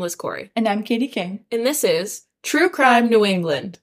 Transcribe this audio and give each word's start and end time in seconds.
Liz 0.00 0.14
Corey. 0.14 0.50
And 0.56 0.66
I'm 0.66 0.82
Katie 0.82 1.08
King. 1.08 1.44
And 1.52 1.64
this 1.64 1.84
is 1.84 2.22
True 2.42 2.68
Crime 2.68 3.08
New 3.08 3.24
England. 3.24 3.78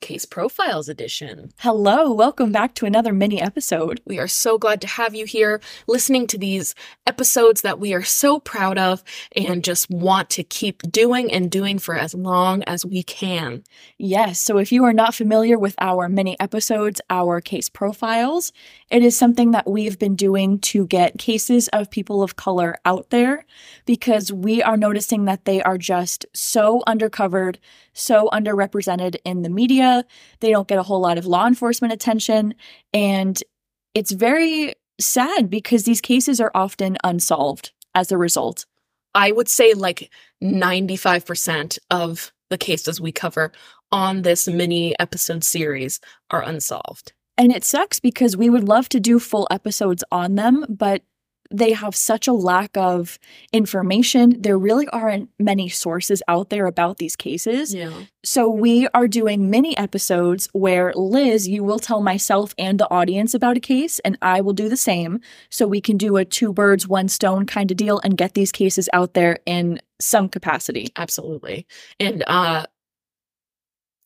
Case 0.00 0.24
Profiles 0.24 0.88
Edition. 0.88 1.52
Hello, 1.58 2.10
welcome 2.10 2.50
back 2.50 2.74
to 2.74 2.86
another 2.86 3.12
mini 3.12 3.40
episode. 3.40 4.00
We 4.06 4.18
are 4.18 4.26
so 4.26 4.56
glad 4.56 4.80
to 4.80 4.86
have 4.86 5.14
you 5.14 5.26
here 5.26 5.60
listening 5.86 6.26
to 6.28 6.38
these 6.38 6.74
episodes 7.06 7.60
that 7.60 7.78
we 7.78 7.92
are 7.92 8.02
so 8.02 8.40
proud 8.40 8.78
of 8.78 9.04
and 9.36 9.62
just 9.62 9.90
want 9.90 10.30
to 10.30 10.42
keep 10.42 10.82
doing 10.90 11.30
and 11.30 11.50
doing 11.50 11.78
for 11.78 11.96
as 11.96 12.14
long 12.14 12.62
as 12.62 12.86
we 12.86 13.02
can. 13.02 13.62
Yes, 13.98 14.40
so 14.40 14.56
if 14.56 14.72
you 14.72 14.84
are 14.84 14.94
not 14.94 15.14
familiar 15.14 15.58
with 15.58 15.74
our 15.80 16.08
mini 16.08 16.38
episodes, 16.40 17.02
our 17.10 17.42
case 17.42 17.68
profiles, 17.68 18.52
it 18.90 19.04
is 19.04 19.18
something 19.18 19.50
that 19.50 19.68
we've 19.68 19.98
been 19.98 20.16
doing 20.16 20.58
to 20.60 20.86
get 20.86 21.18
cases 21.18 21.68
of 21.68 21.90
people 21.90 22.22
of 22.22 22.36
color 22.36 22.76
out 22.86 23.10
there 23.10 23.44
because 23.84 24.32
we 24.32 24.62
are 24.62 24.78
noticing 24.78 25.26
that 25.26 25.44
they 25.44 25.62
are 25.62 25.76
just 25.76 26.24
so 26.32 26.82
undercovered, 26.86 27.56
so 27.92 28.30
underrepresented 28.32 29.16
in 29.26 29.42
the 29.42 29.50
media 29.50 29.89
they 30.40 30.50
don't 30.50 30.68
get 30.68 30.78
a 30.78 30.82
whole 30.82 31.00
lot 31.00 31.18
of 31.18 31.26
law 31.26 31.46
enforcement 31.46 31.92
attention. 31.92 32.54
And 32.92 33.42
it's 33.94 34.12
very 34.12 34.74
sad 35.00 35.50
because 35.50 35.84
these 35.84 36.00
cases 36.00 36.40
are 36.40 36.52
often 36.54 36.96
unsolved 37.04 37.72
as 37.94 38.12
a 38.12 38.18
result. 38.18 38.66
I 39.14 39.32
would 39.32 39.48
say 39.48 39.74
like 39.74 40.10
95% 40.42 41.78
of 41.90 42.32
the 42.48 42.58
cases 42.58 43.00
we 43.00 43.12
cover 43.12 43.52
on 43.92 44.22
this 44.22 44.46
mini 44.46 44.98
episode 44.98 45.42
series 45.44 46.00
are 46.30 46.42
unsolved. 46.42 47.12
And 47.36 47.52
it 47.52 47.64
sucks 47.64 48.00
because 48.00 48.36
we 48.36 48.50
would 48.50 48.68
love 48.68 48.88
to 48.90 49.00
do 49.00 49.18
full 49.18 49.48
episodes 49.50 50.04
on 50.12 50.34
them, 50.34 50.66
but 50.68 51.02
they 51.50 51.72
have 51.72 51.96
such 51.96 52.28
a 52.28 52.32
lack 52.32 52.76
of 52.76 53.18
information. 53.52 54.40
There 54.40 54.58
really 54.58 54.86
aren't 54.88 55.30
many 55.38 55.68
sources 55.68 56.22
out 56.28 56.50
there 56.50 56.66
about 56.66 56.98
these 56.98 57.16
cases. 57.16 57.74
Yeah. 57.74 58.04
So 58.24 58.48
we 58.48 58.86
are 58.94 59.08
doing 59.08 59.50
mini 59.50 59.76
episodes 59.76 60.48
where 60.52 60.92
Liz, 60.94 61.48
you 61.48 61.64
will 61.64 61.78
tell 61.78 62.02
myself 62.02 62.54
and 62.58 62.78
the 62.78 62.90
audience 62.90 63.34
about 63.34 63.56
a 63.56 63.60
case, 63.60 63.98
and 64.00 64.16
I 64.22 64.40
will 64.40 64.52
do 64.52 64.68
the 64.68 64.76
same. 64.76 65.20
So 65.50 65.66
we 65.66 65.80
can 65.80 65.96
do 65.96 66.16
a 66.16 66.24
two 66.24 66.52
birds, 66.52 66.86
one 66.86 67.08
stone 67.08 67.46
kind 67.46 67.70
of 67.70 67.76
deal 67.76 68.00
and 68.04 68.16
get 68.16 68.34
these 68.34 68.52
cases 68.52 68.88
out 68.92 69.14
there 69.14 69.38
in 69.46 69.80
some 70.00 70.28
capacity. 70.28 70.88
Absolutely. 70.96 71.66
And 71.98 72.22
uh 72.26 72.66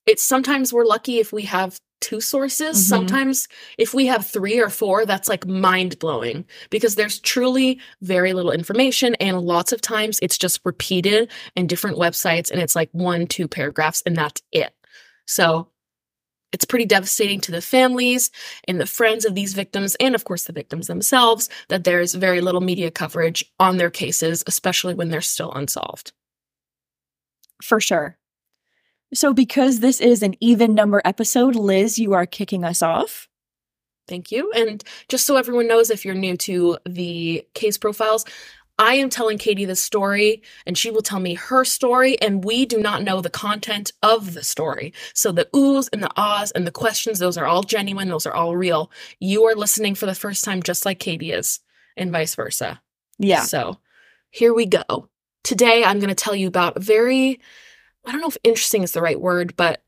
it's 0.07 0.23
sometimes 0.23 0.73
we're 0.73 0.85
lucky 0.85 1.19
if 1.19 1.33
we 1.33 1.43
have 1.43 1.79
two 2.05 2.21
sources. 2.21 2.77
Mm-hmm. 2.77 2.89
Sometimes, 2.89 3.49
if 3.79 3.95
we 3.95 4.07
have 4.07 4.27
three 4.27 4.61
or 4.61 4.69
four, 4.69 5.07
that's 5.07 5.29
like 5.29 5.47
mind 5.47 5.99
blowing 5.99 6.45
because 6.69 6.95
there's 6.95 7.19
truly 7.19 7.81
very 8.03 8.35
little 8.35 8.53
information. 8.53 9.15
And 9.17 9.41
lots 9.41 9.73
of 9.73 9.81
times 9.81 10.19
it's 10.21 10.37
just 10.37 10.61
repeated 10.65 11.31
in 11.57 11.67
different 11.67 11.97
websites 11.97 12.51
and 12.51 12.61
it's 12.61 12.77
like 12.77 12.91
one, 12.93 13.27
two 13.27 13.49
paragraphs, 13.49 14.03
and 14.05 14.15
that's 14.15 14.43
it. 14.53 14.75
So 15.27 15.69
it's 16.53 16.67
pretty 16.67 16.85
devastating 16.85 17.41
to 17.41 17.51
the 17.51 17.63
families 17.63 18.31
and 18.69 18.79
the 18.79 18.87
friends 18.87 19.25
of 19.25 19.35
these 19.35 19.55
victims, 19.55 19.97
and 19.97 20.15
of 20.15 20.25
course 20.25 20.45
the 20.45 20.53
victims 20.53 20.87
themselves, 20.87 21.49
that 21.69 21.85
there's 21.85 22.15
very 22.15 22.43
little 22.43 22.61
media 22.61 22.91
coverage 22.91 23.45
on 23.59 23.79
their 23.79 23.91
cases, 23.91 24.45
especially 24.47 24.95
when 24.95 25.09
they're 25.09 25.21
still 25.21 25.53
unsolved. 25.53 26.13
For 27.63 27.81
sure. 27.81 28.19
So, 29.15 29.33
because 29.33 29.81
this 29.81 30.01
is 30.01 30.23
an 30.23 30.35
even 30.41 30.75
number 30.75 31.01
episode, 31.05 31.55
Liz, 31.55 31.99
you 31.99 32.13
are 32.15 32.27
kicking 32.27 32.65
us 32.65 32.83
off. 32.83 33.29
Thank 34.07 34.31
you. 34.31 34.51
And 34.53 34.85
just 35.09 35.25
so 35.25 35.37
everyone 35.37 35.69
knows, 35.69 35.91
if 35.91 36.05
you're 36.05 36.15
new 36.15 36.37
to 36.39 36.79
the 36.85 37.47
case 37.55 37.79
profiles, 37.79 38.25
I 38.79 38.95
am 38.95 39.09
telling 39.09 39.39
Katie 39.39 39.65
the 39.65 39.77
story, 39.77 40.43
and 40.67 40.77
she 40.77 40.91
will 40.91 41.01
tell 41.01 41.21
me 41.21 41.35
her 41.35 41.65
story, 41.65 42.21
and 42.21 42.45
we 42.45 42.67
do 42.67 42.79
not 42.79 43.03
know 43.03 43.21
the 43.21 43.31
content 43.31 43.93
of 44.03 44.35
the 44.35 44.43
story. 44.43 44.93
So 45.15 45.31
the 45.31 45.49
oohs 45.55 45.89
and 45.93 46.03
the 46.03 46.11
ahs 46.17 46.51
and 46.51 46.67
the 46.67 46.73
questions, 46.73 47.21
those 47.21 47.39
are 47.39 47.47
all 47.47 47.63
genuine, 47.63 48.09
those 48.09 48.27
are 48.27 48.35
all 48.35 48.57
real. 48.57 48.91
You 49.21 49.45
are 49.45 49.55
listening 49.55 49.95
for 49.95 50.07
the 50.07 50.15
first 50.15 50.45
time, 50.45 50.61
just 50.61 50.85
like 50.85 50.99
Katie 50.99 51.31
is, 51.31 51.61
and 51.97 52.11
vice 52.11 52.35
versa. 52.35 52.81
Yeah. 53.19 53.43
So 53.43 53.79
here 54.31 54.53
we 54.53 54.67
go. 54.67 55.09
Today, 55.45 55.85
I'm 55.85 56.01
going 56.01 56.09
to 56.09 56.15
tell 56.17 56.35
you 56.35 56.49
about 56.49 56.77
a 56.77 56.81
very 56.81 57.41
I 58.07 58.13
don't 58.13 58.21
know 58.21 58.29
if 58.29 58.37
interesting 58.45 58.83
is 58.83 58.93
the 58.93 59.03
right 59.03 59.21
word, 59.21 59.57
but 59.57 59.83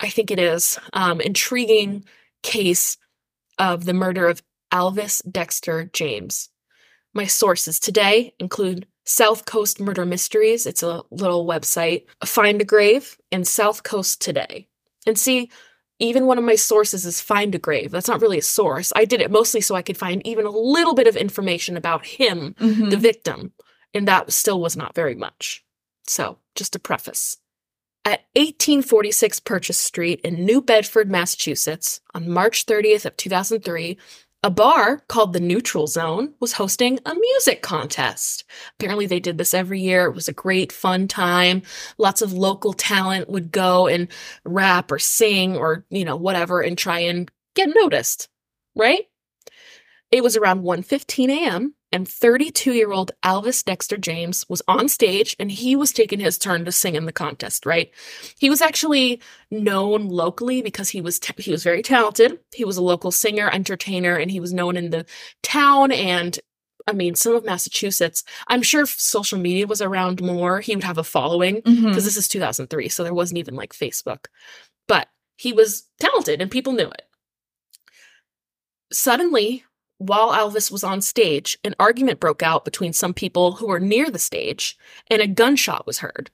I 0.00 0.08
think 0.08 0.30
it 0.30 0.38
is, 0.38 0.78
um, 0.92 1.20
intriguing 1.20 2.04
case 2.42 2.96
of 3.58 3.84
the 3.84 3.92
murder 3.92 4.26
of 4.26 4.42
Alvis 4.72 5.20
Dexter 5.30 5.90
James. 5.92 6.48
My 7.12 7.26
sources 7.26 7.78
today 7.78 8.34
include 8.38 8.86
South 9.04 9.44
Coast 9.44 9.80
Murder 9.80 10.06
Mysteries, 10.06 10.66
it's 10.66 10.82
a 10.82 11.02
little 11.10 11.46
website, 11.46 12.04
Find 12.24 12.60
a 12.60 12.64
Grave, 12.64 13.18
and 13.32 13.46
South 13.46 13.82
Coast 13.82 14.20
Today. 14.20 14.68
And 15.06 15.18
see, 15.18 15.50
even 15.98 16.26
one 16.26 16.38
of 16.38 16.44
my 16.44 16.54
sources 16.54 17.04
is 17.04 17.20
Find 17.20 17.54
a 17.54 17.58
Grave. 17.58 17.90
That's 17.90 18.08
not 18.08 18.20
really 18.22 18.38
a 18.38 18.42
source. 18.42 18.92
I 18.96 19.04
did 19.04 19.20
it 19.20 19.30
mostly 19.30 19.60
so 19.60 19.74
I 19.74 19.82
could 19.82 19.98
find 19.98 20.26
even 20.26 20.46
a 20.46 20.50
little 20.50 20.94
bit 20.94 21.06
of 21.06 21.16
information 21.16 21.76
about 21.76 22.06
him, 22.06 22.54
mm-hmm. 22.54 22.88
the 22.88 22.96
victim, 22.96 23.52
and 23.92 24.06
that 24.08 24.32
still 24.32 24.60
was 24.60 24.76
not 24.76 24.94
very 24.94 25.14
much. 25.14 25.64
So, 26.10 26.38
just 26.56 26.74
a 26.74 26.80
preface. 26.80 27.36
At 28.04 28.24
1846 28.34 29.38
Purchase 29.38 29.78
Street 29.78 30.20
in 30.24 30.44
New 30.44 30.60
Bedford, 30.60 31.08
Massachusetts, 31.08 32.00
on 32.12 32.28
March 32.28 32.66
30th 32.66 33.04
of 33.06 33.16
2003, 33.16 33.96
a 34.42 34.50
bar 34.50 35.04
called 35.06 35.32
the 35.32 35.38
Neutral 35.38 35.86
Zone 35.86 36.34
was 36.40 36.54
hosting 36.54 36.98
a 37.06 37.14
music 37.14 37.62
contest. 37.62 38.42
Apparently, 38.74 39.06
they 39.06 39.20
did 39.20 39.38
this 39.38 39.54
every 39.54 39.82
year. 39.82 40.06
It 40.06 40.16
was 40.16 40.26
a 40.26 40.32
great, 40.32 40.72
fun 40.72 41.06
time. 41.06 41.62
Lots 41.96 42.22
of 42.22 42.32
local 42.32 42.72
talent 42.72 43.30
would 43.30 43.52
go 43.52 43.86
and 43.86 44.08
rap 44.44 44.90
or 44.90 44.98
sing 44.98 45.56
or, 45.56 45.86
you 45.90 46.04
know, 46.04 46.16
whatever 46.16 46.60
and 46.60 46.76
try 46.76 46.98
and 46.98 47.30
get 47.54 47.68
noticed, 47.72 48.28
right? 48.74 49.04
It 50.10 50.24
was 50.24 50.36
around 50.36 50.64
1:15 50.64 51.30
a.m 51.30 51.76
and 51.92 52.08
32 52.08 52.72
year 52.72 52.92
old 52.92 53.12
Alvis 53.24 53.64
Dexter 53.64 53.96
James 53.96 54.48
was 54.48 54.62
on 54.68 54.88
stage 54.88 55.36
and 55.38 55.50
he 55.50 55.76
was 55.76 55.92
taking 55.92 56.20
his 56.20 56.38
turn 56.38 56.64
to 56.64 56.72
sing 56.72 56.94
in 56.94 57.06
the 57.06 57.12
contest, 57.12 57.66
right? 57.66 57.90
He 58.38 58.50
was 58.50 58.60
actually 58.60 59.20
known 59.50 60.08
locally 60.08 60.62
because 60.62 60.88
he 60.88 61.00
was 61.00 61.18
t- 61.18 61.42
he 61.42 61.50
was 61.50 61.64
very 61.64 61.82
talented. 61.82 62.38
He 62.54 62.64
was 62.64 62.76
a 62.76 62.82
local 62.82 63.10
singer, 63.10 63.50
entertainer, 63.52 64.16
and 64.16 64.30
he 64.30 64.40
was 64.40 64.52
known 64.52 64.76
in 64.76 64.90
the 64.90 65.06
town 65.42 65.92
and 65.92 66.38
I 66.86 66.92
mean, 66.92 67.14
some 67.14 67.34
of 67.34 67.44
Massachusetts. 67.44 68.24
I'm 68.48 68.62
sure 68.62 68.82
if 68.82 68.90
social 68.98 69.38
media 69.38 69.66
was 69.66 69.82
around 69.82 70.22
more, 70.22 70.60
he 70.60 70.74
would 70.74 70.84
have 70.84 70.98
a 70.98 71.04
following 71.04 71.56
because 71.56 71.74
mm-hmm. 71.74 71.92
this 71.92 72.16
is 72.16 72.26
2003, 72.26 72.88
so 72.88 73.04
there 73.04 73.14
wasn't 73.14 73.38
even 73.38 73.54
like 73.54 73.72
Facebook. 73.72 74.26
But 74.88 75.08
he 75.36 75.52
was 75.52 75.84
talented 76.00 76.40
and 76.40 76.50
people 76.50 76.72
knew 76.72 76.88
it. 76.88 77.02
Suddenly, 78.92 79.64
while 80.00 80.32
Alvis 80.32 80.70
was 80.70 80.82
on 80.82 81.02
stage, 81.02 81.58
an 81.62 81.74
argument 81.78 82.20
broke 82.20 82.42
out 82.42 82.64
between 82.64 82.94
some 82.94 83.12
people 83.12 83.52
who 83.52 83.66
were 83.66 83.78
near 83.78 84.08
the 84.08 84.18
stage, 84.18 84.78
and 85.10 85.20
a 85.20 85.26
gunshot 85.26 85.86
was 85.86 85.98
heard. 85.98 86.30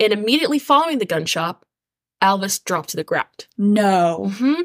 And 0.00 0.14
immediately 0.14 0.58
following 0.58 0.98
the 0.98 1.04
gunshot, 1.04 1.62
Alvis 2.22 2.64
dropped 2.64 2.88
to 2.88 2.96
the 2.96 3.04
ground. 3.04 3.48
No. 3.58 4.30
Mm-hmm. 4.30 4.62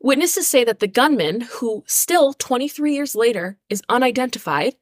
Witnesses 0.00 0.48
say 0.48 0.64
that 0.64 0.80
the 0.80 0.88
gunman, 0.88 1.42
who 1.42 1.84
still 1.86 2.32
23 2.32 2.94
years 2.94 3.14
later 3.14 3.58
is 3.70 3.80
unidentified, 3.88 4.74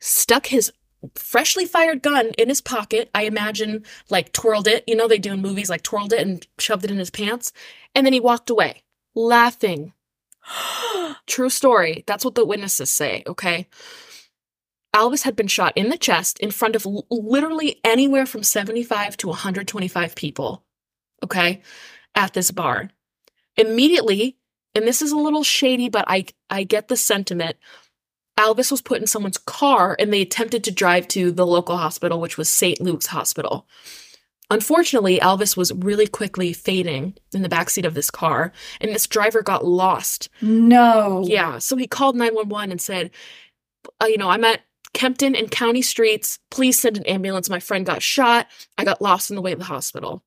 stuck 0.00 0.46
his 0.46 0.72
freshly 1.14 1.66
fired 1.66 2.02
gun 2.02 2.28
in 2.38 2.48
his 2.48 2.62
pocket. 2.62 3.10
I 3.14 3.24
imagine, 3.24 3.84
like, 4.08 4.32
twirled 4.32 4.66
it. 4.66 4.82
You 4.86 4.96
know, 4.96 5.08
they 5.08 5.18
do 5.18 5.34
in 5.34 5.42
movies, 5.42 5.68
like, 5.68 5.82
twirled 5.82 6.14
it 6.14 6.26
and 6.26 6.46
shoved 6.58 6.86
it 6.86 6.90
in 6.90 6.96
his 6.96 7.10
pants. 7.10 7.52
And 7.94 8.06
then 8.06 8.14
he 8.14 8.20
walked 8.20 8.48
away, 8.48 8.82
laughing 9.14 9.92
True 11.26 11.50
story. 11.50 12.04
That's 12.06 12.24
what 12.24 12.34
the 12.34 12.44
witnesses 12.44 12.90
say, 12.90 13.22
okay? 13.26 13.68
Alvis 14.94 15.22
had 15.22 15.36
been 15.36 15.46
shot 15.46 15.74
in 15.76 15.90
the 15.90 15.98
chest 15.98 16.38
in 16.38 16.50
front 16.50 16.74
of 16.74 16.86
literally 17.10 17.80
anywhere 17.84 18.24
from 18.24 18.42
75 18.42 19.16
to 19.18 19.28
125 19.28 20.14
people, 20.14 20.64
okay, 21.22 21.60
at 22.14 22.32
this 22.32 22.50
bar. 22.50 22.90
Immediately, 23.56 24.38
and 24.74 24.86
this 24.86 25.02
is 25.02 25.12
a 25.12 25.16
little 25.16 25.42
shady, 25.42 25.90
but 25.90 26.06
I, 26.08 26.26
I 26.48 26.64
get 26.64 26.88
the 26.88 26.96
sentiment. 26.96 27.56
Alvis 28.38 28.70
was 28.70 28.82
put 28.82 29.00
in 29.00 29.06
someone's 29.06 29.38
car 29.38 29.96
and 29.98 30.12
they 30.12 30.22
attempted 30.22 30.64
to 30.64 30.70
drive 30.70 31.08
to 31.08 31.30
the 31.30 31.46
local 31.46 31.76
hospital, 31.76 32.20
which 32.20 32.38
was 32.38 32.48
St. 32.48 32.80
Luke's 32.80 33.06
Hospital. 33.06 33.66
Unfortunately, 34.50 35.18
Alvis 35.18 35.56
was 35.56 35.72
really 35.72 36.06
quickly 36.06 36.52
fading 36.52 37.16
in 37.32 37.42
the 37.42 37.48
backseat 37.48 37.84
of 37.84 37.94
this 37.94 38.10
car, 38.10 38.52
and 38.80 38.94
this 38.94 39.06
driver 39.06 39.42
got 39.42 39.64
lost. 39.64 40.28
No. 40.40 41.24
Yeah, 41.26 41.58
so 41.58 41.76
he 41.76 41.88
called 41.88 42.14
911 42.14 42.70
and 42.70 42.80
said, 42.80 43.10
uh, 44.00 44.06
You 44.06 44.18
know, 44.18 44.30
I'm 44.30 44.44
at 44.44 44.60
Kempton 44.94 45.34
and 45.34 45.50
County 45.50 45.82
Streets. 45.82 46.38
Please 46.50 46.78
send 46.78 46.96
an 46.96 47.06
ambulance. 47.06 47.50
My 47.50 47.60
friend 47.60 47.84
got 47.84 48.02
shot. 48.02 48.46
I 48.78 48.84
got 48.84 49.02
lost 49.02 49.30
on 49.30 49.34
the 49.34 49.42
way 49.42 49.50
to 49.50 49.58
the 49.58 49.64
hospital. 49.64 50.22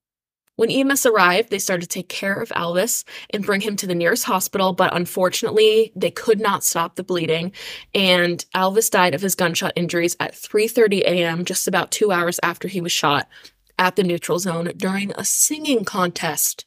When 0.56 0.70
EMS 0.70 1.06
arrived, 1.06 1.48
they 1.48 1.58
started 1.58 1.84
to 1.84 1.88
take 1.88 2.10
care 2.10 2.34
of 2.34 2.50
Alvis 2.50 3.04
and 3.30 3.46
bring 3.46 3.62
him 3.62 3.76
to 3.76 3.86
the 3.86 3.94
nearest 3.94 4.24
hospital, 4.24 4.74
but 4.74 4.94
unfortunately, 4.94 5.90
they 5.96 6.10
could 6.10 6.38
not 6.38 6.62
stop 6.62 6.96
the 6.96 7.02
bleeding, 7.02 7.52
and 7.94 8.44
Alvis 8.54 8.90
died 8.90 9.14
of 9.14 9.22
his 9.22 9.34
gunshot 9.34 9.72
injuries 9.74 10.18
at 10.20 10.34
3:30 10.34 11.00
a.m., 11.00 11.46
just 11.46 11.66
about 11.66 11.90
2 11.90 12.12
hours 12.12 12.38
after 12.42 12.68
he 12.68 12.82
was 12.82 12.92
shot 12.92 13.26
at 13.80 13.96
the 13.96 14.04
neutral 14.04 14.38
zone 14.38 14.70
during 14.76 15.10
a 15.12 15.24
singing 15.24 15.84
contest 15.84 16.66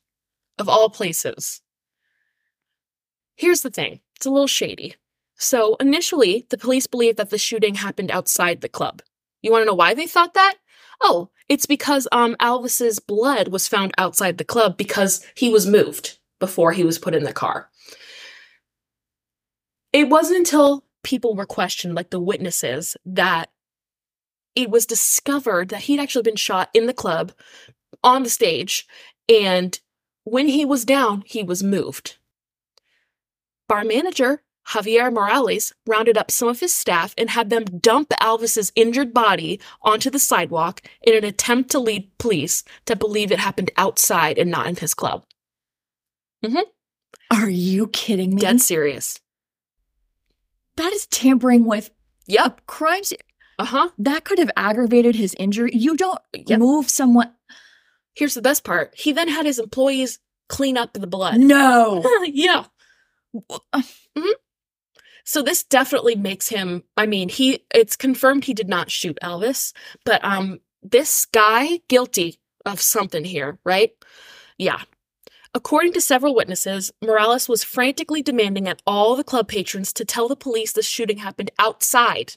of 0.58 0.68
all 0.68 0.90
places. 0.90 1.62
Here's 3.36 3.62
the 3.62 3.70
thing. 3.70 4.02
It's 4.16 4.26
a 4.26 4.32
little 4.32 4.48
shady. 4.48 4.96
So, 5.36 5.76
initially, 5.76 6.46
the 6.50 6.58
police 6.58 6.88
believed 6.88 7.18
that 7.18 7.30
the 7.30 7.38
shooting 7.38 7.76
happened 7.76 8.10
outside 8.10 8.62
the 8.62 8.70
club. 8.70 9.02
You 9.42 9.52
want 9.52 9.62
to 9.62 9.66
know 9.68 9.76
why 9.76 9.94
they 9.94 10.08
thought 10.08 10.34
that? 10.34 10.56
Oh, 11.02 11.30
it's 11.48 11.66
because 11.66 12.08
um 12.12 12.36
Alvis's 12.42 13.00
blood 13.00 13.50
was 13.50 13.68
found 13.68 13.94
outside 13.98 14.38
the 14.38 14.44
club 14.44 14.76
because 14.76 15.26
he 15.36 15.50
was 15.50 15.68
moved 15.68 16.18
before 16.40 16.72
he 16.72 16.84
was 16.84 16.98
put 16.98 17.16
in 17.16 17.24
the 17.24 17.34
car. 17.34 17.70
It 19.92 20.10
wasn't 20.10 20.40
until 20.40 20.84
people 21.04 21.36
were 21.36 21.46
questioned, 21.46 21.94
like 21.94 22.10
the 22.10 22.20
witnesses, 22.20 22.98
that 23.06 23.50
it 24.56 24.70
was 24.70 24.86
discovered 24.86 25.70
that 25.70 25.82
he'd 25.84 26.00
actually 26.00 26.24
been 26.24 26.36
shot 26.36 26.70
in 26.74 26.86
the 26.86 26.94
club 26.94 27.32
on 28.04 28.24
the 28.24 28.30
stage, 28.30 28.88
and 29.30 29.80
when 30.24 30.48
he 30.48 30.66
was 30.66 30.86
down, 30.86 31.24
he 31.26 31.44
was 31.44 31.64
moved. 31.64 32.18
Bar 33.68 33.84
manager 33.84 34.42
Javier 34.70 35.12
Morales 35.12 35.74
rounded 35.86 36.18
up 36.18 36.32
some 36.32 36.48
of 36.48 36.60
his 36.62 36.74
staff 36.74 37.14
and 37.18 37.30
had 37.30 37.50
them 37.50 37.66
dump 37.66 38.14
Alvis's 38.22 38.72
injured 38.76 39.14
body 39.14 39.60
onto 39.82 40.10
the 40.10 40.20
sidewalk 40.20 40.82
in 41.02 41.16
an 41.16 41.26
attempt 41.26 41.70
to 41.72 41.80
lead 41.80 42.10
police 42.18 42.64
to 42.86 42.96
believe 42.96 43.32
it 43.32 43.40
happened 43.40 43.72
outside 43.76 44.38
and 44.38 44.50
not 44.50 44.68
in 44.68 44.76
his 44.78 44.94
club. 44.94 45.26
Mm-hmm. 46.46 46.62
Are 47.32 47.50
you 47.50 47.88
kidding 47.88 48.36
me? 48.36 48.42
Dead 48.42 48.62
serious. 48.62 49.20
that 50.78 50.94
is 50.94 51.06
tampering 51.08 51.66
with 51.66 51.90
Yep. 52.28 52.66
crimes. 52.68 53.12
Huh. 53.60 53.90
That 53.98 54.24
could 54.26 54.40
have 54.40 54.52
aggravated 54.58 55.16
his 55.16 55.36
injury. 55.40 55.72
You 55.74 55.96
don't 55.96 56.20
Yep. 56.34 56.60
move 56.60 56.90
someone. 56.90 57.34
Here's 58.16 58.34
the 58.34 58.42
best 58.42 58.64
part. 58.64 58.94
He 58.98 59.12
then 59.12 59.28
had 59.28 59.46
his 59.46 59.60
employees 59.60 60.20
clean 60.50 60.78
up 60.78 60.94
the 60.94 61.08
blood. 61.08 61.40
No. 61.40 62.04
yeah. 62.26 62.66
Mhm. 63.36 64.34
So 65.26 65.42
this 65.42 65.64
definitely 65.64 66.16
makes 66.16 66.50
him 66.50 66.84
I 66.98 67.06
mean, 67.06 67.30
he 67.30 67.64
it's 67.74 67.96
confirmed 67.96 68.46
he 68.46 68.54
did 68.54 68.68
not 68.70 68.92
shoot 68.92 69.18
Alvis, 69.24 69.74
but 70.06 70.24
um 70.24 70.60
this 70.82 71.26
guy 71.26 71.80
guilty 71.88 72.40
of 72.66 72.82
something 72.82 73.24
here, 73.26 73.58
right? 73.64 73.92
Yeah. 74.58 74.82
According 75.56 75.94
to 75.94 76.02
several 76.02 76.36
witnesses, 76.36 76.92
Morales 77.02 77.48
was 77.48 77.64
frantically 77.64 78.22
demanding 78.24 78.68
at 78.68 78.82
all 78.88 79.16
the 79.16 79.24
club 79.24 79.48
patrons 79.48 79.94
to 79.94 80.04
tell 80.06 80.28
the 80.28 80.36
police 80.36 80.72
the 80.72 80.82
shooting 80.82 81.18
happened 81.18 81.52
outside 81.60 82.36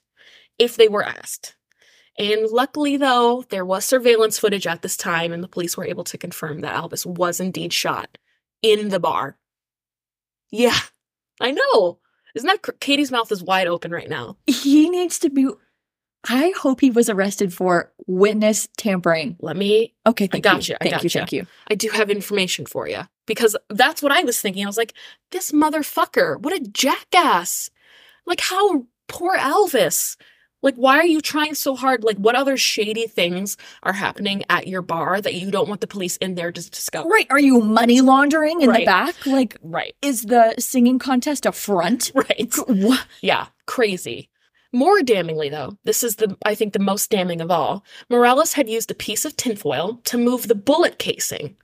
if 0.59 0.77
they 0.77 0.89
were 0.89 1.05
asked. 1.05 1.57
And 2.19 2.49
luckily, 2.51 2.97
though, 2.97 3.45
there 3.51 3.65
was 3.65 3.85
surveillance 3.85 4.39
footage 4.39 4.67
at 4.67 4.83
this 4.83 4.97
time, 4.97 5.33
and 5.33 5.43
the 5.43 5.49
police 5.49 5.77
were 5.77 5.87
able 5.87 6.05
to 6.05 6.19
confirm 6.19 6.61
that 6.61 6.75
Alvis 6.75 7.05
was 7.05 7.41
indeed 7.41 7.73
shot 7.73 8.17
in 8.63 8.89
the 8.89 9.01
bar. 9.01 9.37
Yeah, 10.51 10.79
I 11.41 11.51
know. 11.51 11.99
Isn't 12.35 12.47
that 12.47 12.63
cr- 12.63 12.73
Katie's 12.81 13.13
mouth 13.13 13.31
is 13.33 13.43
wide 13.43 13.67
open 13.67 13.91
right 13.91 14.09
now? 14.09 14.37
He 14.47 14.89
needs 14.89 15.19
to 15.21 15.31
be. 15.31 15.49
I 16.29 16.53
hope 16.57 16.81
he 16.81 16.91
was 16.91 17.09
arrested 17.09 17.53
for 17.53 17.93
witness 18.07 18.69
tampering. 18.77 19.37
Let 19.41 19.57
me. 19.57 19.95
Okay, 20.07 20.27
thank 20.27 20.45
gotcha, 20.45 20.73
you. 20.73 20.77
I 20.81 20.91
Thank 20.91 21.05
you. 21.05 21.11
Thank 21.11 21.33
you. 21.33 21.47
I 21.71 21.75
do 21.75 21.89
have 21.91 22.11
information 22.11 22.67
for 22.67 22.89
you 22.89 23.03
because 23.27 23.57
that's 23.69 24.03
what 24.03 24.13
I 24.13 24.23
was 24.23 24.41
thinking. 24.41 24.65
I 24.65 24.67
was 24.67 24.77
like, 24.77 24.95
this 25.31 25.53
motherfucker, 25.53 26.41
what 26.41 26.55
a 26.55 26.61
jackass! 26.61 27.71
Like, 28.25 28.41
how 28.41 28.87
poor 29.09 29.37
Alvis. 29.37 30.17
Like, 30.67 30.75
why 30.75 30.99
are 30.99 31.07
you 31.07 31.21
trying 31.21 31.55
so 31.55 31.77
hard? 31.77 32.03
Like, 32.03 32.17
what 32.17 32.35
other 32.35 32.57
shady 32.57 33.07
things 33.07 33.57
are 33.85 33.93
happening 33.93 34.43
at 34.51 34.67
your 34.67 34.83
bar 34.83 35.21
that 35.21 35.35
you 35.35 35.53
don't 35.53 35.69
want 35.69 35.81
the 35.81 35.87
police 35.87 36.17
in 36.17 36.35
there 36.35 36.51
to 36.51 36.71
discover? 36.71 37.09
Right. 37.09 37.29
Are 37.31 37.39
you 37.39 37.61
money 37.61 38.01
laundering 38.01 38.61
in 38.63 38.71
Right. 38.71 38.81
the 38.81 38.87
back? 38.87 39.25
Like, 39.27 39.57
Right. 39.63 39.95
is 40.03 40.23
the 40.23 40.57
singing 40.59 40.99
contest 40.99 41.47
a 41.47 41.53
front? 41.53 42.11
Right. 42.17 42.53
What? 42.67 43.07
Yeah, 43.23 43.47
crazy. 43.67 44.29
More 44.73 44.99
damningly, 45.03 45.53
though, 45.53 45.79
this 45.85 46.03
is 46.03 46.17
the 46.17 46.37
I 46.45 46.57
think 46.57 46.73
the 46.73 46.81
most 46.81 47.11
damning 47.11 47.41
of 47.41 47.53
all. 47.53 47.85
Morales 48.11 48.55
had 48.55 48.69
used 48.69 48.91
a 48.91 48.95
piece 48.95 49.25
of 49.25 49.37
tinfoil 49.37 50.01
to 50.07 50.19
move 50.19 50.49
the 50.49 50.57
bullet 50.57 50.99
casing, 50.99 51.57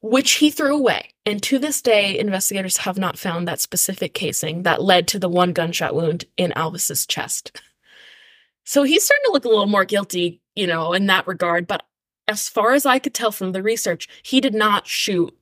which 0.00 0.32
he 0.40 0.50
threw 0.50 0.74
away. 0.74 1.10
And 1.26 1.42
to 1.42 1.58
this 1.58 1.82
day, 1.82 2.18
investigators 2.18 2.78
have 2.78 2.96
not 2.96 3.18
found 3.18 3.46
that 3.46 3.60
specific 3.60 4.14
casing 4.14 4.62
that 4.62 4.80
led 4.82 5.06
to 5.08 5.18
the 5.18 5.28
one 5.28 5.52
gunshot 5.52 5.94
wound 5.94 6.24
in 6.38 6.52
Alvis's 6.56 7.04
chest. 7.06 7.60
So 8.66 8.82
he's 8.82 9.04
starting 9.04 9.22
to 9.26 9.32
look 9.32 9.44
a 9.44 9.48
little 9.48 9.66
more 9.66 9.84
guilty, 9.84 10.42
you 10.54 10.66
know, 10.66 10.92
in 10.92 11.06
that 11.06 11.26
regard. 11.26 11.66
But 11.66 11.84
as 12.28 12.48
far 12.48 12.72
as 12.72 12.84
I 12.84 12.98
could 12.98 13.14
tell 13.14 13.30
from 13.32 13.52
the 13.52 13.62
research, 13.62 14.08
he 14.22 14.40
did 14.40 14.54
not 14.54 14.86
shoot 14.88 15.32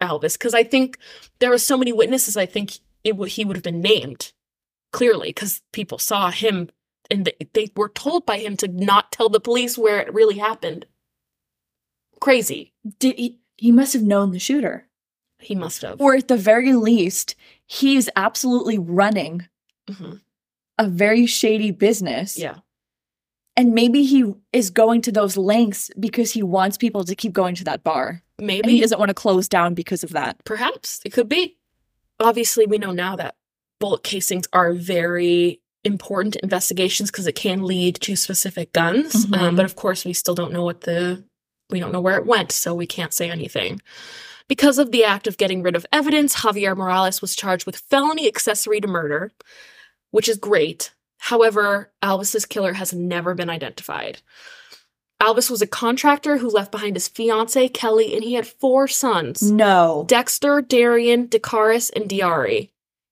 Alvis 0.00 0.34
because 0.38 0.54
I 0.54 0.62
think 0.62 0.96
there 1.40 1.50
were 1.50 1.58
so 1.58 1.76
many 1.76 1.92
witnesses. 1.92 2.36
I 2.36 2.46
think 2.46 2.78
it 3.04 3.16
would 3.16 3.30
he 3.30 3.44
would 3.44 3.56
have 3.56 3.64
been 3.64 3.80
named 3.82 4.32
clearly 4.92 5.28
because 5.30 5.60
people 5.72 5.98
saw 5.98 6.30
him 6.30 6.70
and 7.10 7.24
they, 7.24 7.34
they 7.52 7.68
were 7.76 7.88
told 7.88 8.24
by 8.26 8.38
him 8.38 8.56
to 8.58 8.68
not 8.68 9.10
tell 9.10 9.28
the 9.28 9.40
police 9.40 9.76
where 9.76 9.98
it 10.00 10.14
really 10.14 10.38
happened. 10.38 10.86
Crazy. 12.20 12.72
Did 13.00 13.16
he? 13.16 13.40
He 13.56 13.72
must 13.72 13.92
have 13.92 14.02
known 14.02 14.30
the 14.32 14.38
shooter, 14.38 14.88
He 15.38 15.54
must 15.54 15.82
have. 15.82 16.00
or 16.00 16.14
at 16.16 16.28
the 16.28 16.36
very 16.36 16.72
least, 16.72 17.34
he's 17.66 18.08
absolutely 18.16 18.78
running 18.78 19.46
Mhm. 19.88 20.20
A 20.78 20.88
very 20.88 21.26
shady 21.26 21.70
business. 21.70 22.38
Yeah. 22.38 22.56
And 23.56 23.74
maybe 23.74 24.04
he 24.04 24.32
is 24.52 24.70
going 24.70 25.02
to 25.02 25.12
those 25.12 25.36
lengths 25.36 25.90
because 26.00 26.32
he 26.32 26.42
wants 26.42 26.78
people 26.78 27.04
to 27.04 27.14
keep 27.14 27.32
going 27.32 27.54
to 27.56 27.64
that 27.64 27.84
bar. 27.84 28.22
And 28.38 28.50
he 28.66 28.80
doesn't 28.80 28.98
want 28.98 29.10
to 29.10 29.14
close 29.14 29.48
down 29.48 29.74
because 29.74 30.02
of 30.02 30.10
that. 30.10 30.42
Perhaps. 30.44 31.00
It 31.04 31.12
could 31.12 31.28
be. 31.28 31.56
Obviously, 32.18 32.66
we 32.66 32.78
know 32.78 32.92
now 32.92 33.14
that 33.16 33.36
bullet 33.78 34.02
casings 34.02 34.48
are 34.52 34.72
very 34.72 35.60
important 35.84 36.36
investigations 36.36 37.10
because 37.10 37.26
it 37.26 37.34
can 37.34 37.64
lead 37.64 37.96
to 37.96 38.16
specific 38.16 38.72
guns. 38.72 39.26
Mhm. 39.26 39.36
Um, 39.36 39.56
but 39.56 39.64
of 39.64 39.76
course, 39.76 40.04
we 40.04 40.12
still 40.12 40.34
don't 40.34 40.52
know 40.52 40.64
what 40.64 40.82
the, 40.82 41.22
we 41.70 41.80
don't 41.80 41.92
know 41.92 42.00
where 42.00 42.16
it 42.16 42.26
went, 42.26 42.52
so 42.52 42.74
we 42.74 42.86
can't 42.86 43.12
say 43.12 43.30
anything. 43.30 43.80
Because 44.48 44.78
of 44.78 44.92
the 44.92 45.04
act 45.04 45.26
of 45.26 45.36
getting 45.36 45.62
rid 45.62 45.76
of 45.76 45.86
evidence, 45.92 46.36
Javier 46.36 46.76
Morales 46.76 47.20
was 47.20 47.36
charged 47.36 47.66
with 47.66 47.76
felony 47.76 48.26
accessory 48.26 48.80
to 48.80 48.88
murder, 48.88 49.32
which 50.12 50.28
is 50.28 50.38
great. 50.38 50.94
However, 51.18 51.90
Alvis's 52.02 52.46
killer 52.46 52.74
has 52.74 52.92
never 52.92 53.34
been 53.34 53.50
identified. 53.50 54.22
Alvis 55.20 55.50
was 55.50 55.62
a 55.62 55.68
contractor 55.68 56.38
who 56.38 56.48
left 56.48 56.72
behind 56.72 56.96
his 56.96 57.06
fiancee, 57.06 57.68
Kelly, 57.68 58.14
and 58.14 58.24
he 58.24 58.34
had 58.34 58.46
four 58.46 58.88
sons. 58.88 59.40
No. 59.40 60.04
Dexter, 60.08 60.60
Darian, 60.60 61.28
Dakaris, 61.28 61.90
and 61.94 62.08
Diari. 62.08 62.70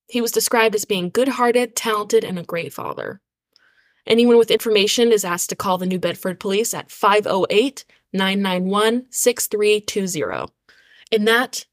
He 0.08 0.20
was 0.20 0.32
described 0.32 0.74
as 0.74 0.84
being 0.84 1.10
good 1.10 1.28
hearted, 1.28 1.76
talented, 1.76 2.24
and 2.24 2.36
a 2.36 2.42
great 2.42 2.72
father. 2.72 3.20
Anyone 4.06 4.38
with 4.38 4.50
information 4.50 5.12
is 5.12 5.24
asked 5.24 5.50
to 5.50 5.56
call 5.56 5.78
the 5.78 5.86
New 5.86 6.00
Bedford 6.00 6.40
police 6.40 6.74
at 6.74 6.90
508 6.90 7.84
991 8.12 9.06
6320. 9.10 10.52
And 11.12 11.28
that 11.28 11.64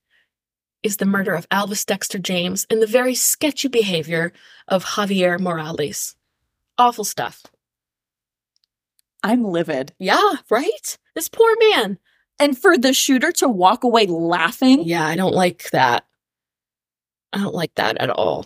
is 0.88 0.98
the 0.98 1.06
murder 1.06 1.34
of 1.34 1.50
Alvis 1.50 1.86
Dexter 1.86 2.18
James 2.18 2.66
and 2.70 2.82
the 2.82 2.88
very 2.88 3.14
sketchy 3.14 3.68
behavior 3.68 4.32
of 4.70 4.86
Javier 4.86 5.38
Morales. 5.38 6.16
Awful 6.78 7.04
stuff. 7.04 7.44
I'm 9.22 9.44
livid. 9.44 9.94
Yeah, 10.00 10.36
right? 10.50 10.98
This 11.14 11.28
poor 11.28 11.54
man. 11.60 12.00
And 12.40 12.58
for 12.58 12.78
the 12.78 12.94
shooter 12.94 13.34
to 13.34 13.50
walk 13.50 13.84
away 13.84 14.06
laughing, 14.06 14.84
Yeah, 14.84 15.06
I 15.06 15.18
don't 15.18 15.36
like 15.36 15.70
that. 15.72 16.06
I 17.34 17.40
don't 17.40 17.54
like 17.54 17.76
that 17.76 17.98
at 17.98 18.10
all. 18.10 18.46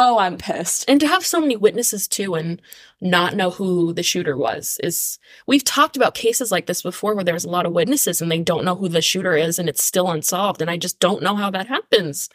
Oh, 0.00 0.18
I'm 0.18 0.36
pissed. 0.38 0.84
and 0.88 1.00
to 1.00 1.06
have 1.06 1.24
so 1.24 1.40
many 1.40 1.56
witnesses 1.56 2.08
too 2.08 2.34
and 2.34 2.60
not 3.00 3.36
know 3.36 3.50
who 3.50 3.92
the 3.92 4.02
shooter 4.02 4.36
was 4.36 4.78
is 4.82 5.18
we've 5.46 5.64
talked 5.64 5.96
about 5.96 6.14
cases 6.14 6.50
like 6.50 6.66
this 6.66 6.82
before 6.82 7.14
where 7.14 7.24
there's 7.24 7.44
a 7.44 7.50
lot 7.50 7.66
of 7.66 7.72
witnesses 7.72 8.20
and 8.20 8.30
they 8.30 8.40
don't 8.40 8.64
know 8.64 8.74
who 8.76 8.88
the 8.88 9.02
shooter 9.02 9.34
is 9.36 9.58
and 9.58 9.68
it's 9.68 9.84
still 9.84 10.10
unsolved 10.10 10.60
and 10.60 10.70
i 10.70 10.76
just 10.76 11.00
don't 11.00 11.22
know 11.22 11.34
how 11.36 11.50
that 11.50 11.66
happens 11.66 12.28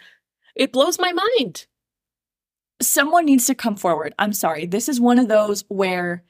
it 0.56 0.72
blows 0.72 1.00
my 1.00 1.12
mind 1.12 1.68
Someone 2.82 3.26
needs 3.26 3.46
to 3.48 3.56
come 3.56 3.78
forward. 3.78 4.14
I'm 4.20 4.34
sorry. 4.34 4.66
This 4.66 4.90
is 4.90 5.00
one 5.00 5.18
of 5.18 5.30
those 5.30 5.64
where 5.70 6.24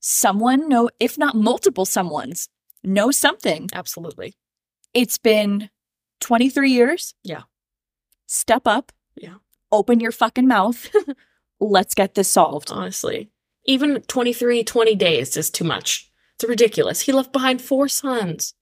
someone 0.00 0.68
know, 0.68 0.88
if 0.98 1.18
not 1.18 1.34
multiple 1.34 1.84
someone's, 1.84 2.48
know 2.82 3.10
something. 3.10 3.68
absolutely 3.74 4.34
It's 4.94 5.18
been 5.18 5.68
23 6.20 6.70
years. 6.70 7.14
Yeah. 7.22 7.42
Step 8.26 8.62
up. 8.66 8.92
Yeah. 9.14 9.34
Open 9.72 10.00
your 10.00 10.12
fucking 10.12 10.48
mouth. 10.48 10.88
Let's 11.60 11.94
get 11.94 12.14
this 12.14 12.30
solved. 12.30 12.70
honestly 12.70 13.30
even 13.66 14.00
23 14.02 14.64
20 14.64 14.94
days 14.94 15.36
is 15.36 15.50
too 15.50 15.64
much 15.64 16.10
it's 16.34 16.48
ridiculous 16.48 17.02
he 17.02 17.12
left 17.12 17.32
behind 17.32 17.60
four 17.60 17.88
sons 17.88 18.54